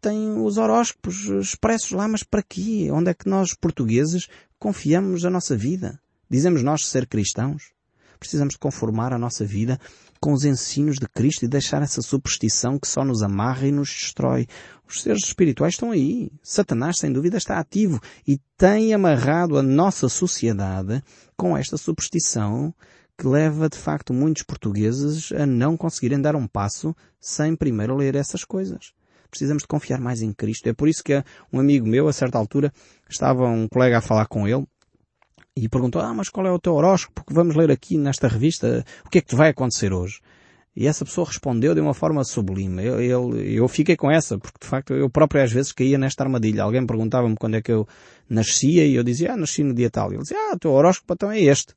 tem 0.00 0.40
os 0.40 0.56
horóscopos 0.56 1.24
expressos 1.24 1.90
lá, 1.90 2.08
mas 2.08 2.22
para 2.22 2.42
quê? 2.42 2.88
Onde 2.90 3.10
é 3.10 3.14
que 3.14 3.28
nós, 3.28 3.54
portugueses, 3.54 4.28
confiamos 4.58 5.24
a 5.24 5.30
nossa 5.30 5.56
vida? 5.56 6.00
Dizemos 6.30 6.62
nós 6.62 6.86
ser 6.86 7.06
cristãos? 7.06 7.72
Precisamos 8.18 8.54
de 8.54 8.58
conformar 8.58 9.12
a 9.12 9.18
nossa 9.18 9.44
vida 9.44 9.78
com 10.20 10.32
os 10.32 10.44
ensinos 10.44 10.96
de 10.98 11.08
Cristo 11.08 11.44
e 11.44 11.48
deixar 11.48 11.82
essa 11.82 12.02
superstição 12.02 12.78
que 12.78 12.88
só 12.88 13.04
nos 13.04 13.22
amarra 13.22 13.66
e 13.66 13.72
nos 13.72 13.88
destrói. 13.88 14.46
Os 14.88 15.02
seres 15.02 15.24
espirituais 15.24 15.74
estão 15.74 15.90
aí. 15.90 16.30
Satanás, 16.42 16.98
sem 16.98 17.12
dúvida, 17.12 17.36
está 17.36 17.58
ativo 17.58 18.00
e 18.26 18.40
tem 18.56 18.94
amarrado 18.94 19.58
a 19.58 19.62
nossa 19.62 20.08
sociedade 20.08 21.02
com 21.36 21.56
esta 21.56 21.76
superstição 21.76 22.74
que 23.16 23.26
leva, 23.26 23.68
de 23.68 23.76
facto, 23.76 24.14
muitos 24.14 24.44
portugueses 24.44 25.32
a 25.32 25.44
não 25.44 25.76
conseguirem 25.76 26.20
dar 26.20 26.36
um 26.36 26.46
passo 26.46 26.94
sem 27.20 27.56
primeiro 27.56 27.96
ler 27.96 28.14
essas 28.14 28.44
coisas. 28.44 28.92
Precisamos 29.30 29.62
de 29.62 29.68
confiar 29.68 30.00
mais 30.00 30.22
em 30.22 30.32
Cristo. 30.32 30.68
É 30.68 30.72
por 30.72 30.88
isso 30.88 31.02
que 31.02 31.22
um 31.52 31.58
amigo 31.58 31.86
meu, 31.86 32.08
a 32.08 32.12
certa 32.12 32.38
altura, 32.38 32.72
estava 33.10 33.46
um 33.46 33.68
colega 33.68 33.98
a 33.98 34.00
falar 34.00 34.26
com 34.26 34.46
ele 34.46 34.66
e 35.64 35.68
perguntou, 35.68 36.00
ah, 36.00 36.14
mas 36.14 36.28
qual 36.28 36.46
é 36.46 36.52
o 36.52 36.58
teu 36.58 36.74
horóscopo? 36.74 37.22
Porque 37.22 37.34
vamos 37.34 37.56
ler 37.56 37.70
aqui 37.70 37.96
nesta 37.98 38.28
revista 38.28 38.84
o 39.04 39.10
que 39.10 39.18
é 39.18 39.20
que 39.20 39.28
te 39.28 39.36
vai 39.36 39.50
acontecer 39.50 39.92
hoje. 39.92 40.20
E 40.76 40.86
essa 40.86 41.04
pessoa 41.04 41.26
respondeu 41.26 41.74
de 41.74 41.80
uma 41.80 41.92
forma 41.92 42.22
sublime. 42.22 42.84
Eu, 42.84 43.00
eu, 43.00 43.36
eu 43.36 43.68
fiquei 43.68 43.96
com 43.96 44.10
essa, 44.10 44.38
porque 44.38 44.58
de 44.60 44.66
facto 44.66 44.94
eu 44.94 45.10
próprio 45.10 45.42
às 45.42 45.50
vezes 45.50 45.72
caía 45.72 45.98
nesta 45.98 46.22
armadilha. 46.22 46.62
Alguém 46.62 46.86
perguntava-me 46.86 47.34
quando 47.34 47.56
é 47.56 47.62
que 47.62 47.72
eu 47.72 47.86
nascia 48.30 48.86
e 48.86 48.94
eu 48.94 49.02
dizia, 49.02 49.32
ah, 49.32 49.36
nasci 49.36 49.64
no 49.64 49.74
dia 49.74 49.90
tal. 49.90 50.12
E 50.12 50.14
ele 50.14 50.22
dizia, 50.22 50.36
ah, 50.38 50.54
o 50.54 50.58
teu 50.58 50.70
horóscopo 50.70 51.14
então 51.14 51.32
é 51.32 51.40
este. 51.40 51.74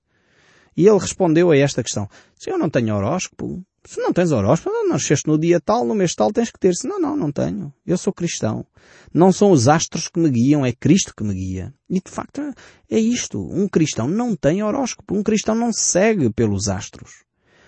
E 0.78 0.88
ele 0.88 1.00
respondeu 1.00 1.50
a 1.50 1.58
esta 1.58 1.82
questão. 1.82 2.08
Se 2.36 2.52
eu 2.52 2.58
não 2.58 2.70
tenho 2.70 2.96
horóscopo, 2.96 3.64
se 3.84 4.00
não 4.00 4.14
tens 4.14 4.32
horóscopo, 4.32 4.74
não 4.74 4.90
nasceste 4.90 5.28
no 5.28 5.38
dia 5.38 5.60
tal, 5.60 5.86
no 5.86 5.96
mês 5.96 6.14
tal, 6.14 6.32
tens 6.32 6.52
que 6.52 6.60
ter. 6.60 6.74
Se 6.76 6.88
não, 6.88 7.00
não, 7.00 7.16
não 7.18 7.32
tenho. 7.32 7.74
Eu 7.86 7.98
sou 7.98 8.14
cristão. 8.14 8.66
Não 9.14 9.32
são 9.32 9.52
os 9.52 9.68
astros 9.68 10.08
que 10.08 10.20
me 10.20 10.30
guiam, 10.30 10.66
é 10.66 10.72
Cristo 10.72 11.14
que 11.16 11.24
me 11.24 11.34
guia. 11.34 11.74
E 11.90 12.00
de 12.00 12.12
facto 12.12 12.42
é 12.90 13.00
isto. 13.00 13.40
Um 13.40 13.68
cristão 13.68 14.08
não 14.08 14.36
tem 14.36 14.62
horóscopo. 14.62 15.18
Um 15.18 15.24
cristão 15.24 15.56
não 15.56 15.74
segue 15.74 16.32
pelos 16.32 16.68
astros. 16.68 17.24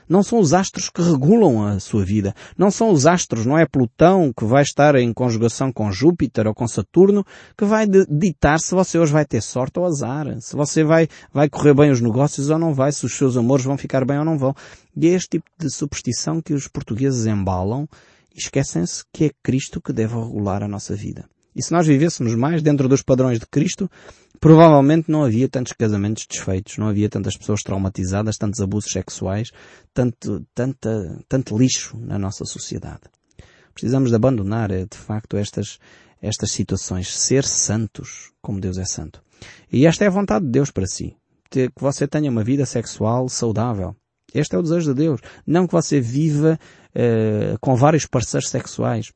Não 0.07 0.24
são 0.24 0.39
os 0.39 0.53
astros 0.53 0.89
que 0.89 1.01
regulam 1.01 1.65
a 1.65 1.79
sua 1.79 2.03
vida. 2.03 2.33
Não 2.57 2.69
são 2.69 2.91
os 2.91 3.05
astros, 3.05 3.45
não 3.45 3.57
é 3.57 3.65
Plutão 3.65 4.31
que 4.36 4.45
vai 4.45 4.62
estar 4.62 4.95
em 4.95 5.13
conjugação 5.13 5.72
com 5.72 5.91
Júpiter 5.91 6.48
ou 6.48 6.53
com 6.53 6.67
Saturno 6.67 7.25
que 7.57 7.65
vai 7.65 7.88
ditar 7.88 8.60
se 8.60 8.75
você 8.75 9.00
hoje 9.00 9.13
vai 9.13 9.25
ter 9.25 9.41
sorte 9.41 9.79
ou 9.79 9.86
azar. 9.86 10.27
Se 10.41 10.55
você 10.55 10.83
vai, 10.83 11.07
vai 11.33 11.50
correr 11.50 11.74
bem 11.74 11.91
os 11.91 12.01
negócios 12.01 12.50
ou 12.50 12.60
não 12.60 12.74
vai. 12.74 12.91
Se 12.91 13.05
os 13.05 13.13
seus 13.13 13.38
amores 13.38 13.65
vão 13.65 13.77
ficar 13.77 14.05
bem 14.05 14.19
ou 14.19 14.25
não 14.25 14.38
vão. 14.38 14.55
E 14.95 15.07
é 15.07 15.12
este 15.12 15.39
tipo 15.39 15.50
de 15.60 15.69
superstição 15.69 16.41
que 16.41 16.53
os 16.53 16.67
portugueses 16.67 17.25
embalam 17.25 17.88
e 18.33 18.39
esquecem-se 18.39 19.03
que 19.12 19.25
é 19.25 19.31
Cristo 19.41 19.81
que 19.81 19.93
deve 19.93 20.15
regular 20.15 20.63
a 20.63 20.67
nossa 20.67 20.95
vida. 20.95 21.25
E 21.55 21.62
se 21.62 21.72
nós 21.72 21.86
vivêssemos 21.86 22.36
mais 22.36 22.62
dentro 22.62 22.88
dos 22.88 23.01
padrões 23.01 23.39
de 23.39 23.45
Cristo, 23.45 23.89
provavelmente 24.39 25.10
não 25.10 25.24
havia 25.24 25.48
tantos 25.48 25.74
casamentos 25.74 26.25
desfeitos, 26.29 26.77
não 26.77 26.88
havia 26.88 27.10
tantas 27.10 27.38
pessoas 27.38 27.62
traumatizadas, 27.62 28.38
tantos 28.38 28.60
abusos 28.60 28.91
sexuais, 28.91 29.51
tanto, 29.93 30.45
tanta, 30.53 31.19
tanto 31.29 31.57
lixo 31.57 31.98
na 31.98 32.17
nossa 32.17 32.43
sociedade. 32.45 33.01
Precisamos 33.74 34.10
de 34.10 34.15
abandonar, 34.15 34.72
eh, 34.72 34.86
de 34.86 34.98
facto, 34.98 35.38
estas, 35.38 35.79
estas 36.22 36.51
situações, 36.51 37.13
ser 37.15 37.43
santos 37.43 38.31
como 38.41 38.60
Deus 38.60 38.77
é 38.77 38.86
santo. 38.86 39.24
E 39.72 39.86
esta 39.86 40.03
é 40.03 40.07
a 40.07 40.12
vontade 40.12 40.45
de 40.45 40.51
Deus 40.51 40.72
para 40.72 40.86
si. 40.86 41.15
Que 41.50 41.69
você 41.79 42.07
tenha 42.07 42.29
uma 42.29 42.43
vida 42.43 42.65
sexual 42.65 43.29
saudável. 43.29 43.95
Este 44.33 44.55
é 44.55 44.60
o 44.60 44.63
desejo 44.63 44.93
de 44.93 45.03
Deus. 45.03 45.22
Não 45.45 45.67
que 45.67 45.74
você 45.74 46.00
viva 46.01 46.60
eh, 46.93 47.55
com 47.62 47.75
vários 47.75 48.05
parceiros 48.05 48.50
sexuais. 48.50 49.12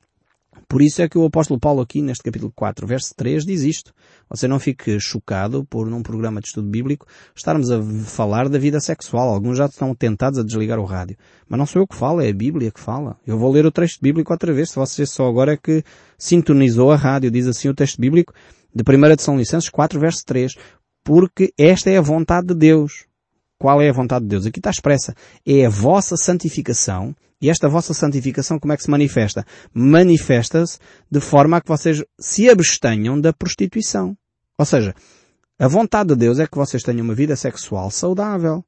Por 0.68 0.82
isso 0.82 1.02
é 1.02 1.08
que 1.08 1.18
o 1.18 1.26
apóstolo 1.26 1.60
Paulo 1.60 1.82
aqui 1.82 2.02
neste 2.02 2.24
capítulo 2.24 2.52
4, 2.56 2.86
verso 2.86 3.14
3 3.16 3.46
diz 3.46 3.62
isto. 3.62 3.94
Você 4.30 4.48
não 4.48 4.60
fique 4.60 5.00
chocado 5.00 5.66
por 5.66 5.90
num 5.90 6.04
programa 6.04 6.42
de 6.42 6.48
estudo 6.48 6.68
bíblico 6.68 7.06
estarmos 7.36 7.72
a 7.72 7.82
falar 8.06 8.50
da 8.50 8.60
vida 8.60 8.80
sexual. 8.80 9.30
Alguns 9.30 9.58
já 9.58 9.66
estão 9.66 9.96
tentados 9.96 10.40
a 10.40 10.44
desligar 10.44 10.80
o 10.80 10.86
rádio. 10.86 11.18
Mas 11.48 11.58
não 11.58 11.66
sou 11.66 11.82
eu 11.82 11.88
que 11.88 11.96
falo, 11.96 12.22
é 12.22 12.30
a 12.30 12.34
Bíblia 12.34 12.72
que 12.72 12.80
fala. 12.80 13.18
Eu 13.26 13.38
vou 13.38 13.52
ler 13.52 13.66
o 13.66 13.72
texto 13.72 14.02
bíblico 14.02 14.34
outra 14.34 14.54
vez, 14.54 14.70
se 14.70 14.76
você 14.76 15.06
só 15.06 15.28
agora 15.28 15.54
é 15.54 15.58
que 15.58 15.84
sintonizou 16.18 16.92
a 16.92 16.96
rádio. 16.96 17.32
Diz 17.32 17.48
assim 17.48 17.70
o 17.70 17.74
texto 17.74 18.00
bíblico 18.00 18.34
de 18.74 18.84
1 18.84 19.16
de 19.16 19.22
São 19.24 19.38
Licenses 19.38 19.70
4, 19.70 20.00
verso 20.00 20.24
3. 20.26 20.54
Porque 21.04 21.54
esta 21.58 21.90
é 21.90 21.98
a 21.98 22.02
vontade 22.02 22.48
de 22.48 22.56
Deus. 22.56 23.07
Qual 23.60 23.82
é 23.82 23.90
a 23.90 23.94
vontade 23.94 24.26
de 24.26 24.30
Deus? 24.30 24.46
Aqui 24.46 24.60
está 24.60 24.70
expressa. 24.70 25.16
É 25.46 25.66
a 25.66 25.70
vossa 25.70 26.16
santificação 26.16 27.16
e 27.42 27.50
esta 27.50 27.70
vossa 27.70 27.94
santificação 27.94 28.60
como 28.60 28.74
é 28.74 28.78
que 28.78 28.84
se 28.84 28.90
manifesta? 28.90 29.46
Manifesta-se 29.74 30.80
de 31.10 31.20
forma 31.20 31.58
a 31.58 31.62
que 31.62 31.68
vocês 31.68 32.04
se 32.20 32.50
abstenham 32.50 33.20
da 33.20 33.32
prostituição. 33.32 34.18
Ou 34.58 34.66
seja, 34.66 34.96
a 35.60 35.68
vontade 35.68 36.10
de 36.10 36.16
Deus 36.16 36.40
é 36.40 36.48
que 36.48 36.58
vocês 36.58 36.82
tenham 36.82 37.04
uma 37.04 37.14
vida 37.14 37.36
sexual 37.36 37.92
saudável 37.92 38.64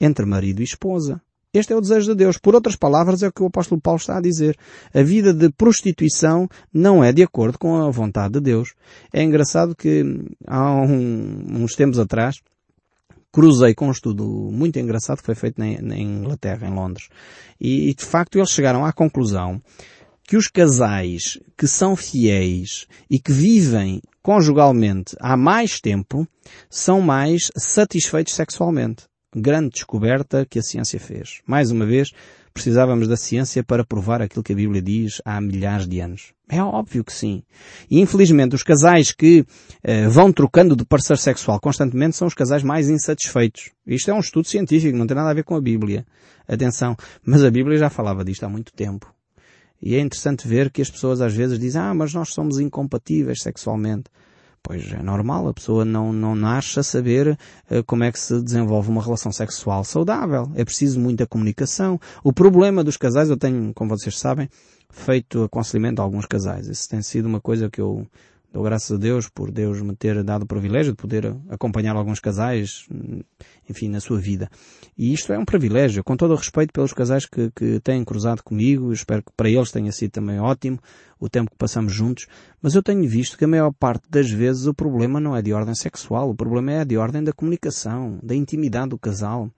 entre 0.00 0.24
marido 0.24 0.60
e 0.60 0.64
esposa. 0.64 1.20
Este 1.52 1.72
é 1.72 1.76
o 1.76 1.80
desejo 1.80 2.12
de 2.12 2.16
Deus. 2.16 2.36
Por 2.36 2.54
outras 2.54 2.74
palavras, 2.74 3.22
é 3.22 3.28
o 3.28 3.32
que 3.32 3.42
o 3.42 3.46
apóstolo 3.46 3.80
Paulo 3.80 4.00
está 4.00 4.18
a 4.18 4.20
dizer. 4.20 4.56
A 4.92 5.02
vida 5.02 5.32
de 5.32 5.50
prostituição 5.50 6.48
não 6.72 7.04
é 7.04 7.12
de 7.12 7.22
acordo 7.22 7.58
com 7.58 7.76
a 7.76 7.90
vontade 7.90 8.34
de 8.34 8.40
Deus. 8.40 8.74
É 9.12 9.22
engraçado 9.22 9.76
que 9.76 10.02
há 10.48 10.72
um, 10.72 11.62
uns 11.62 11.74
tempos 11.74 11.98
atrás, 12.00 12.40
cruzei 13.34 13.74
com 13.74 13.88
um 13.88 13.90
estudo 13.90 14.24
muito 14.24 14.78
engraçado 14.78 15.18
que 15.18 15.26
foi 15.26 15.34
feito 15.34 15.58
na, 15.58 15.66
na 15.82 15.98
Inglaterra, 15.98 16.68
em 16.68 16.72
Londres. 16.72 17.08
E, 17.60 17.90
e, 17.90 17.94
de 17.94 18.04
facto 18.04 18.38
eles 18.38 18.50
chegaram 18.50 18.86
à 18.86 18.92
conclusão 18.92 19.60
que 20.22 20.36
os 20.36 20.46
casais 20.46 21.40
que 21.58 21.66
são 21.66 21.96
fiéis 21.96 22.86
e 23.10 23.18
que 23.18 23.32
vivem 23.32 24.00
conjugalmente 24.22 25.16
há 25.20 25.36
mais 25.36 25.80
tempo 25.80 26.26
são 26.70 27.00
mais 27.00 27.50
satisfeitos 27.56 28.34
sexualmente. 28.34 29.02
Grande 29.34 29.70
descoberta 29.70 30.46
que 30.48 30.60
a 30.60 30.62
ciência 30.62 31.00
fez. 31.00 31.40
Mais 31.44 31.72
uma 31.72 31.84
vez, 31.84 32.10
precisávamos 32.54 33.08
da 33.08 33.16
ciência 33.16 33.64
para 33.64 33.84
provar 33.84 34.22
aquilo 34.22 34.42
que 34.42 34.52
a 34.52 34.56
Bíblia 34.56 34.80
diz 34.80 35.20
há 35.24 35.40
milhares 35.40 35.88
de 35.88 35.98
anos. 35.98 36.32
É 36.48 36.62
óbvio 36.62 37.02
que 37.02 37.12
sim. 37.12 37.42
E 37.90 38.00
infelizmente 38.00 38.54
os 38.54 38.62
casais 38.62 39.10
que 39.10 39.44
eh, 39.82 40.06
vão 40.08 40.32
trocando 40.32 40.76
de 40.76 40.84
parceiro 40.84 41.20
sexual 41.20 41.58
constantemente 41.60 42.14
são 42.14 42.28
os 42.28 42.34
casais 42.34 42.62
mais 42.62 42.88
insatisfeitos. 42.88 43.72
Isto 43.84 44.12
é 44.12 44.14
um 44.14 44.20
estudo 44.20 44.46
científico, 44.46 44.96
não 44.96 45.06
tem 45.06 45.16
nada 45.16 45.30
a 45.30 45.34
ver 45.34 45.42
com 45.42 45.56
a 45.56 45.60
Bíblia. 45.60 46.06
Atenção. 46.46 46.96
Mas 47.26 47.42
a 47.42 47.50
Bíblia 47.50 47.76
já 47.76 47.90
falava 47.90 48.24
disto 48.24 48.44
há 48.44 48.48
muito 48.48 48.72
tempo. 48.72 49.12
E 49.82 49.96
é 49.96 50.00
interessante 50.00 50.46
ver 50.46 50.70
que 50.70 50.80
as 50.80 50.90
pessoas 50.90 51.20
às 51.20 51.34
vezes 51.34 51.58
dizem, 51.58 51.80
ah, 51.80 51.92
mas 51.92 52.14
nós 52.14 52.32
somos 52.32 52.60
incompatíveis 52.60 53.42
sexualmente. 53.42 54.04
Pois 54.66 54.90
é 54.92 55.02
normal, 55.02 55.46
a 55.48 55.52
pessoa 55.52 55.84
não, 55.84 56.10
não 56.10 56.34
nasce 56.34 56.80
a 56.80 56.82
saber 56.82 57.38
uh, 57.70 57.84
como 57.84 58.02
é 58.02 58.10
que 58.10 58.18
se 58.18 58.40
desenvolve 58.40 58.88
uma 58.88 59.02
relação 59.02 59.30
sexual 59.30 59.84
saudável. 59.84 60.50
É 60.54 60.64
preciso 60.64 60.98
muita 60.98 61.26
comunicação. 61.26 62.00
O 62.22 62.32
problema 62.32 62.82
dos 62.82 62.96
casais, 62.96 63.28
eu 63.28 63.36
tenho, 63.36 63.74
como 63.74 63.90
vocês 63.90 64.18
sabem, 64.18 64.48
feito 64.88 65.44
aconselhamento 65.44 66.00
a 66.00 66.04
alguns 66.04 66.24
casais. 66.24 66.66
Isso 66.66 66.88
tem 66.88 67.02
sido 67.02 67.26
uma 67.26 67.42
coisa 67.42 67.68
que 67.68 67.78
eu 67.78 68.06
Dou 68.54 68.62
graças 68.62 68.92
a 68.92 68.96
Deus 68.96 69.28
por 69.28 69.50
Deus 69.50 69.82
me 69.82 69.96
ter 69.96 70.22
dado 70.22 70.44
o 70.44 70.46
privilégio 70.46 70.92
de 70.92 70.96
poder 70.96 71.36
acompanhar 71.48 71.96
alguns 71.96 72.20
casais, 72.20 72.86
enfim, 73.68 73.88
na 73.88 73.98
sua 73.98 74.20
vida. 74.20 74.48
E 74.96 75.12
isto 75.12 75.32
é 75.32 75.38
um 75.38 75.44
privilégio, 75.44 76.04
com 76.04 76.16
todo 76.16 76.34
o 76.34 76.36
respeito 76.36 76.72
pelos 76.72 76.92
casais 76.92 77.26
que, 77.26 77.50
que 77.50 77.80
têm 77.80 78.04
cruzado 78.04 78.44
comigo, 78.44 78.92
espero 78.92 79.24
que 79.24 79.32
para 79.36 79.50
eles 79.50 79.72
tenha 79.72 79.90
sido 79.90 80.12
também 80.12 80.38
ótimo 80.38 80.78
o 81.18 81.28
tempo 81.28 81.50
que 81.50 81.56
passamos 81.56 81.92
juntos, 81.92 82.28
mas 82.62 82.76
eu 82.76 82.82
tenho 82.82 83.02
visto 83.08 83.36
que 83.36 83.44
a 83.44 83.48
maior 83.48 83.72
parte 83.72 84.08
das 84.08 84.30
vezes 84.30 84.66
o 84.66 84.72
problema 84.72 85.18
não 85.18 85.34
é 85.34 85.42
de 85.42 85.52
ordem 85.52 85.74
sexual, 85.74 86.30
o 86.30 86.34
problema 86.36 86.74
é 86.74 86.84
de 86.84 86.96
ordem 86.96 87.24
da 87.24 87.32
comunicação, 87.32 88.20
da 88.22 88.36
intimidade 88.36 88.90
do 88.90 88.98
casal. 88.98 89.50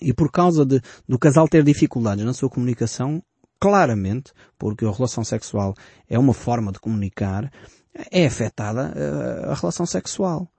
E 0.00 0.14
por 0.14 0.32
causa 0.32 0.64
de, 0.64 0.80
do 1.06 1.18
casal 1.18 1.46
ter 1.46 1.62
dificuldades 1.62 2.24
na 2.24 2.32
sua 2.32 2.48
comunicação, 2.48 3.22
claramente, 3.60 4.32
porque 4.58 4.86
a 4.86 4.90
relação 4.90 5.22
sexual 5.22 5.74
é 6.08 6.18
uma 6.18 6.32
forma 6.32 6.72
de 6.72 6.80
comunicar, 6.80 7.52
é 8.10 8.26
afetada 8.26 8.92
eh, 8.96 9.50
a 9.50 9.54
relação 9.54 9.86
sexual. 9.86 10.50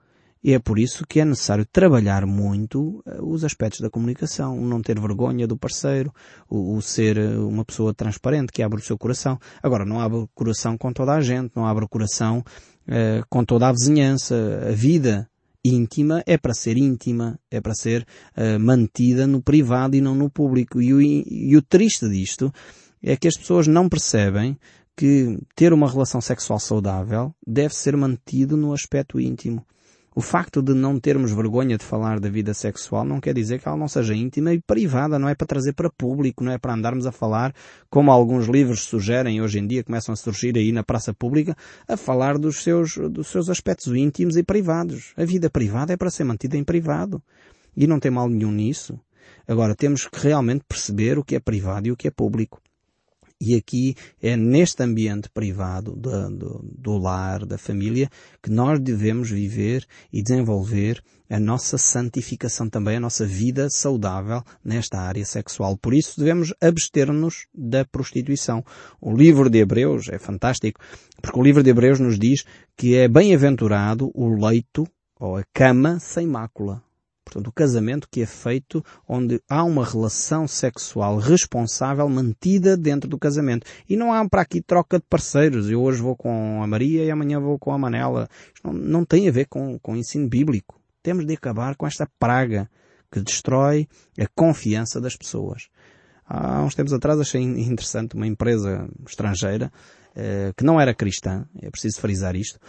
E 0.44 0.54
é 0.54 0.60
por 0.60 0.80
isso 0.80 1.06
que 1.08 1.20
é 1.20 1.26
necessário 1.26 1.66
trabalhar 1.72 2.26
muito 2.26 3.04
eh, 3.06 3.20
os 3.22 3.44
aspectos 3.44 3.80
da 3.80 3.90
comunicação, 3.90 4.58
o 4.58 4.66
não 4.66 4.82
ter 4.82 5.00
vergonha 5.00 5.48
do 5.48 5.56
parceiro, 5.56 6.12
o, 6.50 6.76
o, 6.76 6.82
ser 6.82 7.18
eh, 7.18 7.38
uma 7.38 7.64
pessoa 7.64 7.94
transparente 7.94 8.52
que 8.52 8.64
abre 8.64 8.80
o 8.80 8.84
seu 8.84 8.98
coração. 8.98 9.40
Agora, 9.62 9.86
não 9.86 10.00
abre 10.00 10.18
o 10.18 10.30
coração 10.34 10.78
com 10.78 10.92
toda 10.92 11.14
a 11.14 11.22
gente, 11.22 11.56
não 11.56 11.66
abre 11.66 11.86
o 11.86 11.90
coração 11.90 12.40
uh, 12.40 13.24
com 13.30 13.46
toda 13.46 13.68
a 13.68 13.72
vizinhança. 13.72 14.36
A 14.68 14.72
vida 14.72 15.30
íntima 15.64 16.24
é 16.26 16.38
para 16.38 16.56
ser 16.56 16.76
íntima, 16.76 17.40
é 17.52 17.62
para 17.62 17.76
ser 17.76 18.06
uh, 18.36 18.60
mantida 18.60 19.28
no 19.28 19.44
privado 19.44 19.96
e 19.96 20.02
não 20.02 20.16
no 20.16 20.30
público. 20.30 20.82
E 20.82 20.92
o, 20.92 21.00
e 21.02 21.56
o 21.56 21.62
triste 21.62 22.10
disto 22.10 22.52
é 23.04 23.16
que 23.16 23.28
as 23.28 23.38
pessoas 23.38 23.68
não 23.68 23.88
percebem 23.88 24.58
que 25.02 25.40
ter 25.56 25.74
uma 25.74 25.90
relação 25.90 26.22
sexual 26.22 26.60
saudável 26.60 27.34
deve 27.46 27.74
ser 27.74 27.98
mantido 27.98 28.56
no 28.56 28.72
aspecto 28.72 29.20
íntimo. 29.20 29.66
O 30.14 30.22
facto 30.22 30.62
de 30.62 30.76
não 30.76 31.00
termos 31.00 31.32
vergonha 31.32 31.76
de 31.76 31.84
falar 31.84 32.20
da 32.20 32.30
vida 32.30 32.54
sexual 32.54 33.04
não 33.04 33.20
quer 33.20 33.34
dizer 33.34 33.60
que 33.60 33.68
ela 33.68 33.76
não 33.76 33.88
seja 33.88 34.14
íntima 34.14 34.54
e 34.54 34.62
privada, 34.62 35.18
não 35.18 35.28
é 35.28 35.34
para 35.34 35.48
trazer 35.48 35.74
para 35.74 35.90
público, 35.90 36.44
não 36.44 36.52
é 36.52 36.60
para 36.60 36.76
andarmos 36.76 37.08
a 37.08 37.12
falar, 37.12 37.52
como 37.90 38.12
alguns 38.12 38.46
livros 38.46 38.82
sugerem 38.82 39.42
hoje 39.42 39.58
em 39.58 39.66
dia, 39.66 39.84
começam 39.84 40.14
a 40.14 40.16
surgir 40.16 40.56
aí 40.56 40.72
na 40.72 40.84
praça 40.84 41.16
pública, 41.16 41.58
a 41.88 41.98
falar 41.98 42.38
dos 42.38 42.62
seus, 42.62 42.96
dos 43.10 43.28
seus 43.28 43.50
aspectos 43.50 43.88
íntimos 43.96 44.38
e 44.38 44.44
privados. 44.44 45.14
A 45.18 45.26
vida 45.26 45.50
privada 45.50 45.94
é 45.94 45.98
para 45.98 46.12
ser 46.12 46.26
mantida 46.26 46.58
em 46.58 46.64
privado. 46.64 47.20
E 47.76 47.88
não 47.88 48.00
tem 48.00 48.12
mal 48.12 48.30
nenhum 48.30 48.52
nisso. 48.52 49.00
Agora, 49.48 49.74
temos 49.74 50.08
que 50.08 50.20
realmente 50.20 50.64
perceber 50.70 51.18
o 51.18 51.24
que 51.24 51.36
é 51.36 51.40
privado 51.40 51.88
e 51.88 51.92
o 51.92 51.98
que 51.98 52.08
é 52.08 52.12
público. 52.12 52.62
E 53.44 53.56
aqui 53.56 53.96
é 54.22 54.38
neste 54.38 54.84
ambiente 54.84 55.28
privado 55.28 55.96
do, 55.96 56.30
do, 56.30 56.64
do, 56.78 56.98
lar, 57.00 57.44
da 57.44 57.58
família, 57.58 58.08
que 58.40 58.52
nós 58.52 58.80
devemos 58.80 59.32
viver 59.32 59.84
e 60.14 60.22
desenvolver 60.22 61.02
a 61.28 61.40
nossa 61.40 61.76
santificação 61.76 62.70
também, 62.70 62.98
a 62.98 63.00
nossa 63.00 63.26
vida 63.26 63.68
saudável 63.72 64.44
nesta 64.64 65.00
área 65.00 65.26
sexual. 65.26 65.76
Por 65.76 65.96
isso 65.96 66.20
devemos 66.20 66.54
abster-nos 66.62 67.48
da 67.52 67.84
prostituição. 67.84 68.64
O 69.02 69.12
livro 69.12 69.50
de 69.50 69.58
Hebreus 69.58 70.08
é 70.10 70.20
fantástico, 70.20 70.80
porque 71.20 71.40
o 71.40 71.44
livro 71.44 71.64
de 71.64 71.72
Hebreus 71.72 72.00
nos 72.00 72.20
diz 72.20 72.44
que 72.78 72.96
é 72.96 73.08
bem-aventurado 73.08 74.12
o 74.14 74.36
leito 74.36 74.86
ou 75.20 75.38
a 75.38 75.44
cama 75.52 76.00
sem 76.00 76.28
mácula. 76.28 76.84
Portanto, 77.24 77.48
o 77.48 77.52
casamento 77.52 78.08
que 78.10 78.22
é 78.22 78.26
feito 78.26 78.84
onde 79.08 79.42
há 79.50 79.64
uma 79.64 79.86
relação 79.86 80.48
sexual 80.48 81.18
responsável 81.18 82.08
mantida 82.10 82.76
dentro 82.76 83.10
do 83.10 83.18
casamento. 83.18 83.66
E 83.88 83.96
não 83.96 84.14
há 84.14 84.28
para 84.28 84.42
aqui 84.42 84.62
troca 84.62 84.98
de 84.98 85.06
parceiros. 85.10 85.70
Eu 85.70 85.82
hoje 85.82 86.02
vou 86.02 86.16
com 86.16 86.62
a 86.62 86.68
Maria 86.68 87.06
e 87.06 87.12
amanhã 87.12 87.40
vou 87.40 87.58
com 87.58 87.72
a 87.72 87.78
Manela. 87.78 88.28
Isto 88.54 88.68
não, 88.68 88.74
não 88.74 89.06
tem 89.06 89.30
a 89.30 89.32
ver 89.32 89.46
com, 89.46 89.80
com 89.80 89.94
o 89.94 89.98
ensino 89.98 90.28
bíblico. 90.28 90.80
Temos 91.04 91.26
de 91.26 91.34
acabar 91.34 91.76
com 91.76 91.88
esta 91.88 92.08
praga 92.20 92.70
que 93.12 93.22
destrói 93.22 93.88
a 94.20 94.28
confiança 94.36 95.00
das 95.00 95.16
pessoas. 95.16 95.70
Há 96.26 96.64
uns 96.64 96.76
tempos 96.76 96.94
atrás 96.94 97.20
achei 97.20 97.42
interessante 97.42 98.16
uma 98.16 98.28
empresa 98.28 98.88
estrangeira 99.06 99.72
eh, 100.16 100.54
que 100.56 100.64
não 100.64 100.80
era 100.80 100.94
cristã, 100.94 101.46
é 101.62 101.70
preciso 101.70 102.00
frisar 102.00 102.36
isto, 102.36 102.60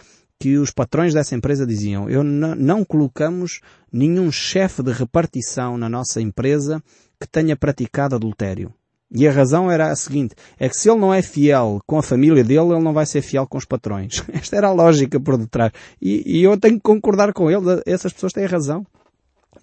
que 0.43 0.57
os 0.57 0.71
patrões 0.71 1.13
dessa 1.13 1.33
empresa 1.33 1.65
diziam, 1.65 2.09
eu 2.09 2.21
não 2.21 2.83
colocamos 2.83 3.61
nenhum 3.89 4.29
chefe 4.29 4.83
de 4.83 4.91
repartição 4.91 5.77
na 5.77 5.87
nossa 5.87 6.19
empresa 6.19 6.83
que 7.17 7.25
tenha 7.25 7.55
praticado 7.55 8.17
adultério. 8.17 8.73
E 9.09 9.25
a 9.25 9.31
razão 9.31 9.71
era 9.71 9.89
a 9.89 9.95
seguinte, 9.95 10.35
é 10.59 10.67
que 10.67 10.75
se 10.75 10.89
ele 10.89 10.99
não 10.99 11.13
é 11.13 11.21
fiel 11.21 11.79
com 11.87 11.97
a 11.97 12.03
família 12.03 12.43
dele, 12.43 12.73
ele 12.73 12.83
não 12.83 12.91
vai 12.91 13.05
ser 13.05 13.21
fiel 13.21 13.47
com 13.47 13.57
os 13.57 13.63
patrões. 13.63 14.21
Esta 14.33 14.57
era 14.57 14.67
a 14.67 14.73
lógica 14.73 15.17
por 15.17 15.37
detrás. 15.37 15.71
E, 16.01 16.39
e 16.39 16.43
eu 16.43 16.59
tenho 16.59 16.75
que 16.75 16.81
concordar 16.81 17.31
com 17.31 17.49
ele, 17.49 17.81
essas 17.85 18.11
pessoas 18.11 18.33
têm 18.33 18.45
razão. 18.45 18.85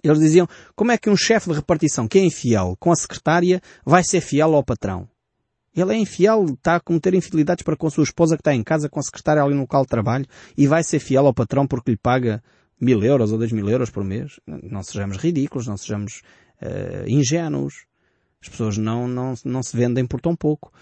Eles 0.03 0.17
diziam, 0.17 0.47
como 0.75 0.91
é 0.91 0.97
que 0.97 1.11
um 1.11 1.15
chefe 1.15 1.47
de 1.47 1.57
repartição 1.57 2.07
que 2.07 2.17
é 2.17 2.23
infiel 2.23 2.75
com 2.79 2.91
a 2.91 2.95
secretária 2.95 3.61
vai 3.85 4.03
ser 4.03 4.19
fiel 4.21 4.55
ao 4.55 4.63
patrão? 4.63 5.07
Ele 5.75 5.93
é 5.93 5.97
infiel, 5.97 6.45
está 6.45 6.75
a 6.75 6.79
cometer 6.79 7.13
infidelidades 7.13 7.63
para 7.63 7.77
com 7.77 7.87
a 7.87 7.91
sua 7.91 8.03
esposa 8.03 8.35
que 8.35 8.41
está 8.41 8.53
em 8.53 8.63
casa, 8.63 8.89
com 8.89 8.99
a 8.99 9.03
secretária 9.03 9.41
ali 9.41 9.53
no 9.53 9.61
local 9.61 9.83
de 9.83 9.89
trabalho, 9.89 10.25
e 10.57 10.67
vai 10.67 10.83
ser 10.83 10.99
fiel 10.99 11.25
ao 11.25 11.33
patrão 11.33 11.65
porque 11.65 11.91
lhe 11.91 11.97
paga 11.97 12.43
mil 12.79 13.01
euros 13.03 13.31
ou 13.31 13.37
dois 13.37 13.51
mil 13.51 13.69
euros 13.69 13.89
por 13.89 14.03
mês. 14.03 14.39
Não 14.45 14.83
sejamos 14.83 15.17
ridículos, 15.17 15.67
não 15.67 15.77
sejamos 15.77 16.21
uh, 16.61 17.07
ingênuos. 17.07 17.85
As 18.41 18.49
pessoas 18.49 18.77
não, 18.77 19.07
não, 19.07 19.33
não 19.45 19.63
se 19.63 19.77
vendem 19.77 20.05
por 20.05 20.19
tão 20.19 20.35
pouco. 20.35 20.73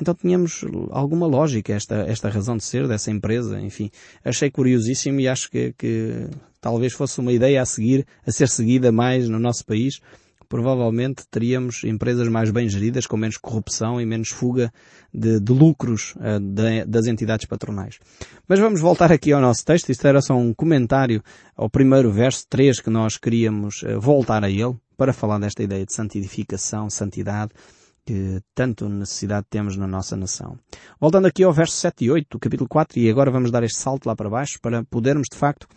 Então 0.00 0.14
tínhamos 0.14 0.64
alguma 0.90 1.26
lógica 1.26 1.72
esta, 1.72 1.96
esta 2.06 2.28
razão 2.28 2.56
de 2.56 2.62
ser 2.62 2.86
dessa 2.86 3.10
empresa, 3.10 3.60
enfim. 3.60 3.90
Achei 4.24 4.50
curiosíssimo 4.50 5.18
e 5.18 5.26
acho 5.26 5.50
que, 5.50 5.74
que 5.76 6.28
talvez 6.60 6.92
fosse 6.92 7.18
uma 7.18 7.32
ideia 7.32 7.60
a 7.60 7.66
seguir, 7.66 8.06
a 8.24 8.30
ser 8.30 8.48
seguida 8.48 8.92
mais 8.92 9.28
no 9.28 9.40
nosso 9.40 9.66
país, 9.66 10.00
provavelmente 10.48 11.24
teríamos 11.30 11.84
empresas 11.84 12.28
mais 12.28 12.50
bem 12.50 12.68
geridas, 12.68 13.06
com 13.06 13.16
menos 13.16 13.36
corrupção 13.36 14.00
e 14.00 14.06
menos 14.06 14.30
fuga 14.30 14.72
de, 15.12 15.38
de 15.38 15.52
lucros 15.52 16.14
uh, 16.16 16.40
de, 16.40 16.84
das 16.84 17.06
entidades 17.06 17.46
patronais. 17.46 17.98
Mas 18.48 18.58
vamos 18.58 18.80
voltar 18.80 19.12
aqui 19.12 19.32
ao 19.32 19.40
nosso 19.40 19.64
texto. 19.64 19.90
Isto 19.90 20.06
era 20.06 20.20
só 20.20 20.34
um 20.34 20.54
comentário 20.54 21.22
ao 21.56 21.68
primeiro 21.68 22.10
verso 22.10 22.44
3 22.48 22.80
que 22.80 22.90
nós 22.90 23.16
queríamos 23.16 23.82
uh, 23.82 24.00
voltar 24.00 24.42
a 24.44 24.50
ele 24.50 24.76
para 24.96 25.12
falar 25.12 25.38
desta 25.38 25.62
ideia 25.62 25.84
de 25.84 25.94
santificação, 25.94 26.90
santidade, 26.90 27.52
que 28.04 28.40
tanto 28.54 28.88
necessidade 28.88 29.46
temos 29.50 29.76
na 29.76 29.86
nossa 29.86 30.16
nação. 30.16 30.58
Voltando 30.98 31.26
aqui 31.26 31.44
ao 31.44 31.52
verso 31.52 31.74
7 31.76 32.06
e 32.06 32.10
8 32.10 32.26
do 32.30 32.38
capítulo 32.38 32.66
4, 32.68 32.98
e 32.98 33.10
agora 33.10 33.30
vamos 33.30 33.50
dar 33.50 33.62
este 33.62 33.78
salto 33.78 34.06
lá 34.06 34.16
para 34.16 34.30
baixo 34.30 34.58
para 34.60 34.82
podermos 34.84 35.26
de 35.30 35.36
facto 35.36 35.68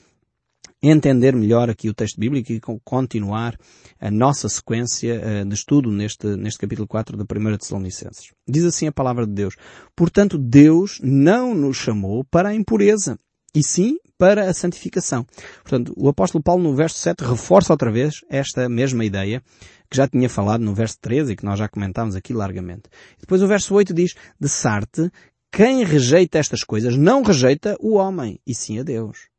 entender 0.81 1.35
melhor 1.35 1.69
aqui 1.69 1.89
o 1.89 1.93
texto 1.93 2.19
bíblico 2.19 2.51
e 2.51 2.59
continuar 2.83 3.55
a 3.99 4.09
nossa 4.09 4.49
sequência 4.49 5.13
eh, 5.13 5.45
de 5.45 5.53
estudo 5.53 5.91
neste, 5.91 6.25
neste 6.35 6.59
capítulo 6.59 6.87
4 6.87 7.15
da 7.15 7.23
1 7.23 7.57
Tessalonicenses. 7.57 8.31
Diz 8.47 8.63
assim 8.63 8.87
a 8.87 8.91
palavra 8.91 9.27
de 9.27 9.33
Deus. 9.33 9.55
Portanto, 9.95 10.37
Deus 10.37 10.99
não 11.03 11.53
nos 11.53 11.77
chamou 11.77 12.23
para 12.23 12.49
a 12.49 12.55
impureza, 12.55 13.17
e 13.53 13.63
sim 13.63 13.97
para 14.17 14.49
a 14.49 14.53
santificação. 14.53 15.25
Portanto, 15.61 15.93
o 15.97 16.07
apóstolo 16.07 16.43
Paulo 16.43 16.63
no 16.63 16.75
verso 16.75 16.97
7 16.97 17.23
reforça 17.23 17.73
outra 17.73 17.91
vez 17.91 18.21
esta 18.29 18.69
mesma 18.69 19.03
ideia 19.03 19.43
que 19.89 19.97
já 19.97 20.07
tinha 20.07 20.29
falado 20.29 20.61
no 20.61 20.73
verso 20.73 20.97
13 21.01 21.33
e 21.33 21.35
que 21.35 21.45
nós 21.45 21.59
já 21.59 21.67
comentámos 21.67 22.15
aqui 22.15 22.33
largamente. 22.33 22.83
Depois 23.19 23.41
o 23.41 23.47
verso 23.47 23.73
8 23.75 23.93
diz, 23.93 24.15
de 24.39 24.47
Sarte, 24.47 25.11
quem 25.51 25.83
rejeita 25.83 26.39
estas 26.39 26.63
coisas 26.63 26.95
não 26.95 27.23
rejeita 27.23 27.75
o 27.79 27.95
homem, 27.95 28.39
e 28.47 28.55
sim 28.55 28.79
a 28.79 28.83
Deus 28.83 29.30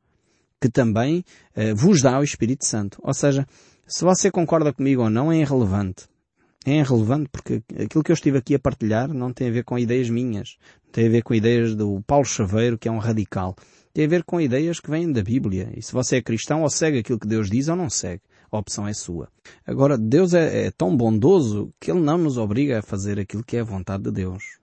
que 0.62 0.70
também 0.70 1.25
uh, 1.57 1.75
vos 1.75 2.01
dá 2.01 2.20
o 2.20 2.22
Espírito 2.22 2.64
Santo. 2.64 3.01
Ou 3.03 3.12
seja, 3.12 3.44
se 3.85 4.05
você 4.05 4.31
concorda 4.31 4.72
comigo 4.72 5.03
ou 5.03 5.11
não, 5.11 5.33
é 5.33 5.38
irrelevante. 5.38 6.07
É 6.64 6.79
irrelevante 6.79 7.29
porque 7.33 7.61
aquilo 7.75 8.05
que 8.05 8.12
eu 8.12 8.14
estive 8.14 8.38
aqui 8.38 8.55
a 8.55 8.59
partilhar 8.61 9.12
não 9.12 9.33
tem 9.33 9.48
a 9.48 9.51
ver 9.51 9.64
com 9.64 9.77
ideias 9.77 10.09
minhas. 10.09 10.57
Tem 10.92 11.09
a 11.09 11.11
ver 11.11 11.22
com 11.22 11.35
ideias 11.35 11.75
do 11.75 12.01
Paulo 12.07 12.25
Chaveiro, 12.25 12.79
que 12.79 12.87
é 12.87 12.92
um 12.92 12.98
radical. 12.98 13.57
Tem 13.92 14.05
a 14.05 14.09
ver 14.09 14.22
com 14.22 14.40
ideias 14.40 14.79
que 14.79 14.88
vêm 14.88 15.11
da 15.11 15.22
Bíblia. 15.22 15.72
E 15.77 15.83
se 15.83 15.92
você 15.92 16.18
é 16.18 16.22
cristão, 16.22 16.62
ou 16.62 16.70
segue 16.70 17.01
aquilo 17.01 17.18
que 17.18 17.27
Deus 17.27 17.51
diz 17.51 17.66
ou 17.66 17.75
não 17.75 17.90
segue. 17.90 18.22
A 18.53 18.59
opção 18.59 18.87
é 18.87 18.92
sua. 18.92 19.29
Agora, 19.66 19.98
Deus 19.98 20.33
é, 20.33 20.66
é 20.66 20.70
tão 20.70 20.96
bondoso 20.96 21.75
que 21.81 21.90
Ele 21.90 22.01
não 22.01 22.18
nos 22.18 22.38
obriga 22.38 22.79
a 22.79 22.83
fazer 22.83 23.18
aquilo 23.18 23.42
que 23.42 23.57
é 23.57 23.61
a 23.61 23.64
vontade 23.64 24.05
de 24.05 24.12
Deus. 24.12 24.62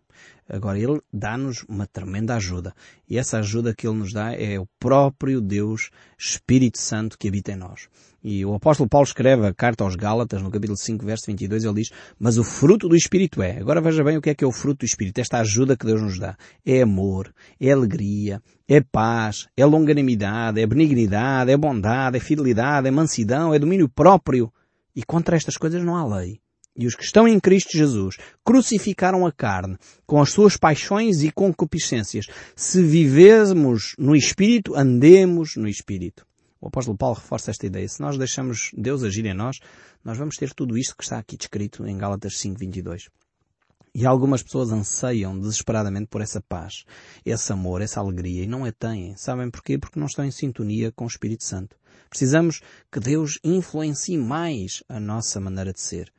Agora, 0.49 0.79
Ele 0.79 0.99
dá-nos 1.13 1.63
uma 1.69 1.85
tremenda 1.85 2.35
ajuda. 2.35 2.73
E 3.07 3.17
essa 3.17 3.37
ajuda 3.37 3.73
que 3.73 3.87
Ele 3.87 3.97
nos 3.97 4.11
dá 4.11 4.33
é 4.33 4.59
o 4.59 4.67
próprio 4.79 5.39
Deus 5.39 5.91
Espírito 6.17 6.79
Santo 6.79 7.17
que 7.17 7.27
habita 7.27 7.51
em 7.51 7.55
nós. 7.55 7.87
E 8.21 8.43
o 8.45 8.53
apóstolo 8.53 8.89
Paulo 8.89 9.05
escreve 9.05 9.47
a 9.47 9.53
carta 9.53 9.83
aos 9.83 9.95
Gálatas, 9.95 10.41
no 10.41 10.51
capítulo 10.51 10.77
5, 10.77 11.05
verso 11.05 11.27
22, 11.27 11.63
ele 11.63 11.73
diz, 11.75 11.89
mas 12.19 12.37
o 12.37 12.43
fruto 12.43 12.89
do 12.89 12.95
Espírito 12.95 13.41
é. 13.41 13.59
Agora 13.59 13.79
veja 13.79 14.03
bem 14.03 14.17
o 14.17 14.21
que 14.21 14.31
é 14.31 14.35
que 14.35 14.43
é 14.43 14.47
o 14.47 14.51
fruto 14.51 14.79
do 14.79 14.85
Espírito, 14.85 15.19
esta 15.19 15.39
ajuda 15.39 15.77
que 15.77 15.85
Deus 15.85 16.01
nos 16.01 16.19
dá. 16.19 16.35
É 16.65 16.81
amor, 16.81 17.33
é 17.61 17.71
alegria, 17.71 18.41
é 18.67 18.81
paz, 18.81 19.47
é 19.55 19.65
longanimidade, 19.65 20.59
é 20.59 20.67
benignidade, 20.67 21.51
é 21.51 21.55
bondade, 21.55 22.17
é 22.17 22.19
fidelidade, 22.19 22.87
é 22.87 22.91
mansidão, 22.91 23.53
é 23.53 23.59
domínio 23.59 23.87
próprio. 23.87 24.51
E 24.93 25.01
contra 25.03 25.37
estas 25.37 25.55
coisas 25.55 25.81
não 25.81 25.95
há 25.95 26.05
lei 26.17 26.41
e 26.79 26.87
os 26.87 26.95
que 26.95 27.03
estão 27.03 27.27
em 27.27 27.37
Cristo 27.41 27.77
Jesus 27.77 28.15
crucificaram 28.43 29.27
a 29.27 29.31
carne 29.33 29.77
com 30.07 30.21
as 30.21 30.31
suas 30.31 30.55
paixões 30.55 31.21
e 31.21 31.29
concupiscências. 31.29 32.27
Se 32.55 32.81
vivemos 32.81 33.93
no 33.99 34.15
Espírito, 34.15 34.75
andemos 34.75 35.57
no 35.57 35.67
Espírito. 35.67 36.25
O 36.61 36.67
apóstolo 36.67 36.97
Paulo 36.97 37.15
reforça 37.15 37.51
esta 37.51 37.67
ideia. 37.67 37.87
Se 37.87 37.99
nós 37.99 38.17
deixamos 38.17 38.71
Deus 38.77 39.03
agir 39.03 39.25
em 39.25 39.33
nós, 39.33 39.59
nós 40.03 40.17
vamos 40.17 40.37
ter 40.37 40.53
tudo 40.53 40.77
isto 40.77 40.95
que 40.95 41.03
está 41.03 41.17
aqui 41.17 41.35
descrito 41.35 41.85
em 41.85 41.97
Gálatas 41.97 42.35
5.22. 42.35 43.09
E 43.93 44.05
algumas 44.05 44.41
pessoas 44.41 44.71
anseiam 44.71 45.37
desesperadamente 45.37 46.07
por 46.07 46.21
essa 46.21 46.39
paz, 46.39 46.85
esse 47.25 47.51
amor, 47.51 47.81
essa 47.81 47.99
alegria, 47.99 48.43
e 48.43 48.47
não 48.47 48.63
a 48.63 48.71
têm. 48.71 49.17
Sabem 49.17 49.49
porquê? 49.49 49.77
Porque 49.77 49.99
não 49.99 50.07
estão 50.07 50.23
em 50.23 50.31
sintonia 50.31 50.91
com 50.93 51.03
o 51.03 51.07
Espírito 51.07 51.43
Santo. 51.43 51.75
Precisamos 52.09 52.61
que 52.91 52.99
Deus 52.99 53.37
influencie 53.43 54.17
mais 54.17 54.81
a 54.87 54.99
nossa 54.99 55.39
maneira 55.39 55.73
de 55.73 55.81
ser. 55.81 56.11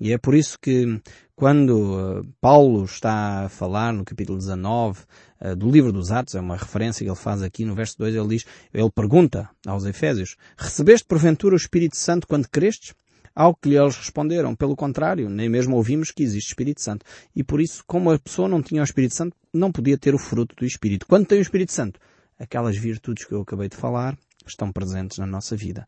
E 0.00 0.12
é 0.12 0.18
por 0.18 0.34
isso 0.34 0.58
que 0.60 1.00
quando 1.34 1.98
eh, 1.98 2.28
Paulo 2.40 2.84
está 2.84 3.44
a 3.44 3.48
falar 3.48 3.92
no 3.92 4.04
capítulo 4.04 4.38
19 4.38 5.00
eh, 5.40 5.54
do 5.54 5.70
livro 5.70 5.92
dos 5.92 6.10
Atos, 6.10 6.34
é 6.34 6.40
uma 6.40 6.56
referência 6.56 7.04
que 7.04 7.10
ele 7.10 7.16
faz 7.16 7.42
aqui 7.42 7.64
no 7.64 7.74
verso 7.74 7.96
2, 7.98 8.14
ele 8.14 8.28
diz, 8.28 8.44
ele 8.72 8.90
pergunta 8.90 9.48
aos 9.66 9.84
Efésios, 9.84 10.36
recebeste 10.56 11.06
porventura 11.06 11.54
o 11.54 11.56
Espírito 11.56 11.96
Santo 11.96 12.26
quando 12.26 12.48
crestes? 12.48 12.94
Ao 13.34 13.54
que 13.54 13.74
eles 13.74 13.96
responderam, 13.96 14.56
pelo 14.56 14.74
contrário, 14.74 15.30
nem 15.30 15.48
mesmo 15.48 15.76
ouvimos 15.76 16.10
que 16.10 16.24
existe 16.24 16.48
Espírito 16.48 16.80
Santo. 16.80 17.06
E 17.36 17.44
por 17.44 17.60
isso, 17.60 17.84
como 17.86 18.10
a 18.10 18.18
pessoa 18.18 18.48
não 18.48 18.60
tinha 18.60 18.80
o 18.80 18.84
Espírito 18.84 19.14
Santo, 19.14 19.36
não 19.54 19.70
podia 19.70 19.96
ter 19.96 20.12
o 20.12 20.18
fruto 20.18 20.56
do 20.56 20.66
Espírito. 20.66 21.06
Quando 21.06 21.26
tem 21.26 21.38
o 21.38 21.42
Espírito 21.42 21.70
Santo, 21.70 22.00
aquelas 22.36 22.76
virtudes 22.76 23.24
que 23.24 23.32
eu 23.32 23.42
acabei 23.42 23.68
de 23.68 23.76
falar 23.76 24.18
estão 24.44 24.72
presentes 24.72 25.18
na 25.18 25.26
nossa 25.26 25.54
vida. 25.54 25.86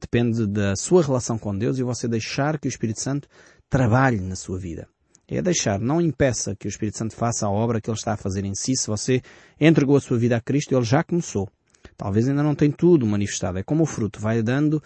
Depende 0.00 0.46
da 0.46 0.76
sua 0.76 1.02
relação 1.02 1.38
com 1.38 1.56
Deus 1.56 1.78
e 1.78 1.82
você 1.82 2.06
deixar 2.06 2.58
que 2.58 2.68
o 2.68 2.70
Espírito 2.70 3.00
Santo 3.00 3.28
trabalhe 3.68 4.20
na 4.20 4.36
sua 4.36 4.58
vida. 4.58 4.88
É 5.28 5.42
deixar, 5.42 5.80
não 5.80 6.00
impeça 6.00 6.54
que 6.54 6.68
o 6.68 6.70
Espírito 6.70 6.98
Santo 6.98 7.16
faça 7.16 7.46
a 7.46 7.50
obra 7.50 7.80
que 7.80 7.90
ele 7.90 7.96
está 7.96 8.12
a 8.12 8.16
fazer 8.16 8.44
em 8.44 8.54
si. 8.54 8.76
Se 8.76 8.86
você 8.86 9.20
entregou 9.60 9.96
a 9.96 10.00
sua 10.00 10.18
vida 10.18 10.36
a 10.36 10.40
Cristo, 10.40 10.74
ele 10.74 10.84
já 10.84 11.02
começou. 11.02 11.48
Talvez 11.96 12.28
ainda 12.28 12.42
não 12.42 12.54
tem 12.54 12.70
tudo 12.70 13.06
manifestado. 13.06 13.58
É 13.58 13.62
como 13.62 13.82
o 13.82 13.86
fruto 13.86 14.20
vai 14.20 14.42
dando, 14.42 14.82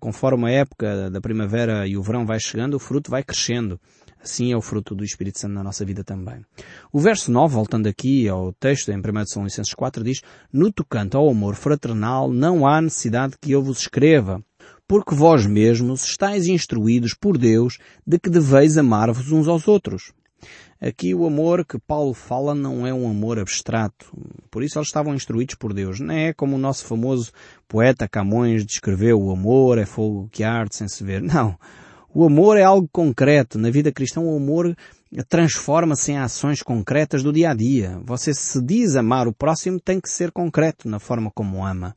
conforme 0.00 0.46
a 0.46 0.50
época 0.50 1.10
da 1.10 1.20
primavera 1.20 1.86
e 1.86 1.96
o 1.96 2.02
verão 2.02 2.26
vai 2.26 2.40
chegando, 2.40 2.74
o 2.74 2.78
fruto 2.80 3.10
vai 3.10 3.22
crescendo. 3.22 3.78
Assim 4.22 4.52
é 4.52 4.56
o 4.56 4.62
fruto 4.62 4.94
do 4.94 5.04
Espírito 5.04 5.38
Santo 5.38 5.52
na 5.52 5.62
nossa 5.62 5.84
vida 5.84 6.02
também. 6.02 6.44
O 6.90 6.98
verso 6.98 7.30
9, 7.30 7.54
voltando 7.54 7.86
aqui 7.86 8.26
ao 8.26 8.52
texto 8.54 8.90
em 8.90 8.96
1 8.96 9.26
São 9.26 9.44
Licenses 9.44 9.74
4, 9.74 10.02
diz 10.02 10.22
No 10.50 10.72
tocante 10.72 11.14
ao 11.14 11.28
amor 11.28 11.54
fraternal 11.54 12.32
não 12.32 12.66
há 12.66 12.80
necessidade 12.80 13.36
que 13.38 13.52
eu 13.52 13.62
vos 13.62 13.80
escreva, 13.80 14.42
porque 14.86 15.14
vós 15.14 15.46
mesmos 15.46 16.04
estáis 16.04 16.46
instruídos 16.46 17.14
por 17.14 17.38
Deus 17.38 17.78
de 18.06 18.18
que 18.18 18.30
deveis 18.30 18.76
amar-vos 18.76 19.32
uns 19.32 19.48
aos 19.48 19.66
outros. 19.66 20.12
Aqui 20.80 21.14
o 21.14 21.26
amor 21.26 21.64
que 21.64 21.78
Paulo 21.78 22.12
fala 22.12 22.54
não 22.54 22.86
é 22.86 22.92
um 22.92 23.08
amor 23.08 23.38
abstrato. 23.38 24.12
Por 24.50 24.62
isso 24.62 24.78
eles 24.78 24.88
estavam 24.88 25.14
instruídos 25.14 25.54
por 25.54 25.72
Deus. 25.72 25.98
Não 25.98 26.14
é 26.14 26.32
como 26.34 26.56
o 26.56 26.58
nosso 26.58 26.84
famoso 26.84 27.32
poeta 27.66 28.06
Camões 28.06 28.66
descreveu 28.66 29.18
o 29.18 29.30
amor 29.30 29.78
é 29.78 29.86
fogo 29.86 30.28
que 30.30 30.44
arde 30.44 30.76
sem 30.76 30.86
se 30.86 31.02
ver. 31.02 31.22
Não. 31.22 31.56
O 32.12 32.24
amor 32.24 32.58
é 32.58 32.62
algo 32.62 32.88
concreto. 32.92 33.58
Na 33.58 33.70
vida 33.70 33.90
cristã 33.90 34.20
o 34.20 34.36
amor 34.36 34.76
transforma-se 35.28 36.12
em 36.12 36.18
ações 36.18 36.62
concretas 36.62 37.22
do 37.22 37.32
dia 37.32 37.50
a 37.50 37.54
dia. 37.54 37.98
Você 38.04 38.34
se 38.34 38.60
diz 38.60 38.94
amar 38.94 39.26
o 39.26 39.32
próximo 39.32 39.80
tem 39.80 40.00
que 40.00 40.10
ser 40.10 40.30
concreto 40.32 40.88
na 40.88 40.98
forma 40.98 41.30
como 41.34 41.64
ama. 41.64 41.96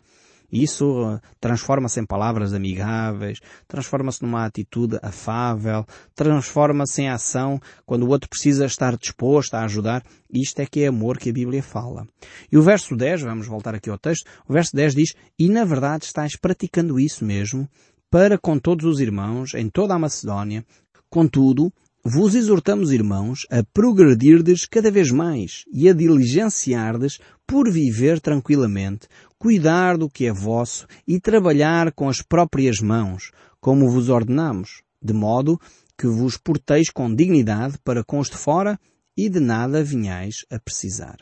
Isso 0.51 0.85
uh, 0.85 1.19
transforma-se 1.39 1.99
em 1.99 2.05
palavras 2.05 2.53
amigáveis, 2.53 3.39
transforma-se 3.67 4.23
numa 4.23 4.45
atitude 4.45 4.97
afável, 5.01 5.85
transforma-se 6.15 7.01
em 7.01 7.09
ação 7.09 7.59
quando 7.85 8.03
o 8.03 8.09
outro 8.09 8.29
precisa 8.29 8.65
estar 8.65 8.95
disposto 8.97 9.55
a 9.55 9.63
ajudar. 9.63 10.03
Isto 10.33 10.61
é 10.61 10.65
que 10.65 10.83
é 10.83 10.87
amor 10.87 11.17
que 11.17 11.29
a 11.29 11.33
Bíblia 11.33 11.61
fala. 11.61 12.07
E 12.51 12.57
o 12.57 12.61
verso 12.61 12.95
10, 12.95 13.21
vamos 13.21 13.47
voltar 13.47 13.75
aqui 13.75 13.89
ao 13.89 13.97
texto, 13.97 14.25
o 14.47 14.53
verso 14.53 14.75
10 14.75 14.95
diz, 14.95 15.13
e 15.37 15.49
na 15.49 15.65
verdade 15.65 16.05
estás 16.05 16.35
praticando 16.35 16.99
isso 16.99 17.25
mesmo, 17.25 17.67
para 18.09 18.37
com 18.37 18.57
todos 18.57 18.85
os 18.85 18.99
irmãos, 19.01 19.53
em 19.53 19.69
toda 19.69 19.93
a 19.93 19.99
Macedónia. 19.99 20.65
Contudo, 21.09 21.71
vos 22.03 22.35
exortamos, 22.35 22.91
irmãos, 22.93 23.45
a 23.51 23.63
progredirdes 23.73 24.65
cada 24.65 24.89
vez 24.89 25.11
mais 25.11 25.65
e 25.73 25.89
a 25.89 25.93
diligenciardes 25.93 27.19
por 27.45 27.69
viver 27.69 28.21
tranquilamente, 28.21 29.07
cuidar 29.39 29.97
do 29.97 30.09
que 30.09 30.25
é 30.25 30.33
vosso 30.33 30.87
e 31.07 31.19
trabalhar 31.19 31.91
com 31.91 32.09
as 32.09 32.21
próprias 32.21 32.79
mãos, 32.79 33.31
como 33.59 33.89
vos 33.89 34.09
ordenamos, 34.09 34.81
de 35.01 35.13
modo 35.13 35.59
que 35.97 36.07
vos 36.07 36.37
porteis 36.37 36.89
com 36.89 37.13
dignidade 37.13 37.77
para 37.83 38.03
com 38.03 38.19
os 38.19 38.29
de 38.29 38.37
fora 38.37 38.79
e 39.17 39.29
de 39.29 39.39
nada 39.39 39.83
vinhais 39.83 40.45
a 40.51 40.59
precisar. 40.59 41.17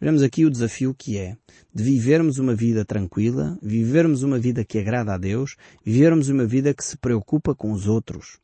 Vemos 0.00 0.22
aqui 0.22 0.44
o 0.44 0.50
desafio 0.50 0.92
que 0.92 1.16
é 1.16 1.36
de 1.72 1.82
vivermos 1.82 2.38
uma 2.38 2.54
vida 2.54 2.84
tranquila, 2.84 3.56
vivermos 3.62 4.24
uma 4.24 4.38
vida 4.38 4.64
que 4.64 4.78
agrada 4.78 5.14
a 5.14 5.18
Deus, 5.18 5.54
vivermos 5.84 6.28
uma 6.28 6.44
vida 6.44 6.74
que 6.74 6.84
se 6.84 6.96
preocupa 6.96 7.54
com 7.54 7.70
os 7.70 7.86
outros. 7.86 8.38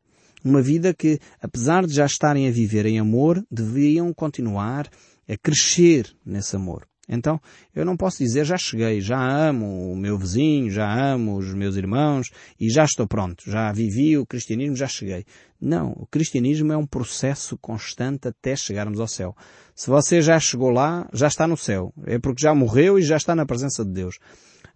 Uma 0.44 0.62
vida 0.62 0.94
que, 0.94 1.18
apesar 1.40 1.86
de 1.86 1.94
já 1.94 2.06
estarem 2.06 2.48
a 2.48 2.52
viver 2.52 2.86
em 2.86 2.98
amor, 2.98 3.44
deviam 3.50 4.12
continuar 4.12 4.88
a 5.28 5.36
crescer 5.36 6.14
nesse 6.24 6.54
amor. 6.56 6.86
Então, 7.08 7.40
eu 7.74 7.84
não 7.84 7.96
posso 7.96 8.18
dizer 8.18 8.44
já 8.44 8.56
cheguei, 8.56 9.00
já 9.00 9.20
amo 9.20 9.92
o 9.92 9.96
meu 9.96 10.16
vizinho, 10.16 10.70
já 10.70 11.12
amo 11.12 11.36
os 11.36 11.52
meus 11.52 11.76
irmãos 11.76 12.30
e 12.60 12.70
já 12.70 12.84
estou 12.84 13.08
pronto, 13.08 13.42
já 13.44 13.72
vivi 13.72 14.16
o 14.16 14.24
cristianismo, 14.24 14.76
já 14.76 14.86
cheguei. 14.86 15.24
Não, 15.60 15.90
o 15.96 16.06
cristianismo 16.06 16.72
é 16.72 16.76
um 16.76 16.86
processo 16.86 17.58
constante 17.58 18.28
até 18.28 18.54
chegarmos 18.54 19.00
ao 19.00 19.08
céu. 19.08 19.36
Se 19.74 19.90
você 19.90 20.22
já 20.22 20.38
chegou 20.38 20.70
lá, 20.70 21.08
já 21.12 21.26
está 21.26 21.46
no 21.46 21.56
céu. 21.56 21.92
É 22.06 22.18
porque 22.18 22.42
já 22.42 22.54
morreu 22.54 22.98
e 22.98 23.02
já 23.02 23.16
está 23.16 23.34
na 23.34 23.46
presença 23.46 23.84
de 23.84 23.92
Deus. 23.92 24.18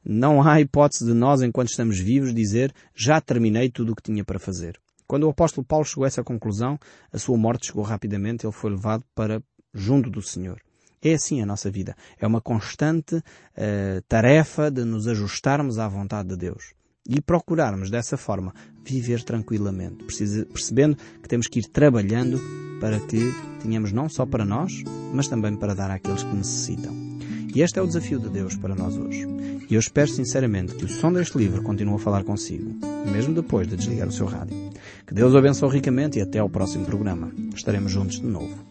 Não 0.04 0.42
há 0.42 0.60
hipótese 0.60 1.04
de 1.04 1.14
nós, 1.14 1.42
enquanto 1.42 1.68
estamos 1.68 1.98
vivos, 1.98 2.34
dizer 2.34 2.72
já 2.94 3.20
terminei 3.20 3.70
tudo 3.70 3.92
o 3.92 3.96
que 3.96 4.02
tinha 4.02 4.24
para 4.24 4.38
fazer. 4.38 4.78
Quando 5.06 5.24
o 5.24 5.30
apóstolo 5.30 5.64
Paulo 5.64 5.84
chegou 5.84 6.04
a 6.04 6.08
essa 6.08 6.24
conclusão, 6.24 6.78
a 7.12 7.18
sua 7.18 7.36
morte 7.36 7.66
chegou 7.66 7.84
rapidamente, 7.84 8.44
ele 8.44 8.52
foi 8.52 8.70
levado 8.70 9.04
para 9.14 9.40
junto 9.72 10.10
do 10.10 10.22
Senhor. 10.22 10.60
É 11.02 11.14
assim 11.14 11.40
a 11.42 11.46
nossa 11.46 11.70
vida. 11.70 11.94
É 12.18 12.26
uma 12.26 12.40
constante 12.40 13.16
uh, 13.16 14.02
tarefa 14.09 14.70
de 14.70 14.85
nos 14.85 15.06
ajustarmos 15.06 15.78
à 15.78 15.88
vontade 15.88 16.28
de 16.30 16.37
Deus 16.37 16.74
e 17.09 17.20
procurarmos 17.20 17.90
dessa 17.90 18.16
forma 18.16 18.52
viver 18.85 19.22
tranquilamente, 19.22 20.04
percebendo 20.04 20.96
que 21.22 21.28
temos 21.28 21.46
que 21.46 21.61
ir 21.61 21.66
trabalhando 21.66 22.40
para 22.80 23.00
que 23.00 23.32
tenhamos 23.62 23.92
não 23.92 24.09
só 24.09 24.26
para 24.26 24.44
nós, 24.44 24.82
mas 25.12 25.28
também 25.28 25.56
para 25.56 25.74
dar 25.74 25.90
àqueles 25.90 26.22
que 26.22 26.35
necessitam. 26.35 26.94
E 27.54 27.62
este 27.62 27.78
é 27.78 27.82
o 27.82 27.87
desafio 27.87 28.18
de 28.18 28.28
Deus 28.28 28.54
para 28.54 28.74
nós 28.74 28.98
hoje. 28.98 29.26
E 29.68 29.74
eu 29.74 29.80
espero 29.80 30.09
sinceramente 30.09 30.74
que 30.74 30.85
o 30.85 30.88
som 30.88 31.12
deste 31.12 31.38
livro 31.38 31.62
continue 31.62 31.94
a 31.94 31.98
falar 31.98 32.22
consigo, 32.22 32.76
mesmo 33.11 33.35
depois 33.35 33.66
de 33.66 33.76
desligar 33.76 34.09
o 34.09 34.12
seu 34.12 34.26
rádio. 34.26 34.54
Que 35.06 35.14
Deus 35.14 35.32
o 35.32 35.38
abençoe 35.38 35.72
ricamente 35.72 36.18
e 36.18 36.22
até 36.22 36.38
ao 36.38 36.50
próximo 36.50 36.85
programa. 36.85 37.32
Estaremos 37.54 37.90
juntos 37.90 38.20
de 38.20 38.26
novo. 38.26 38.66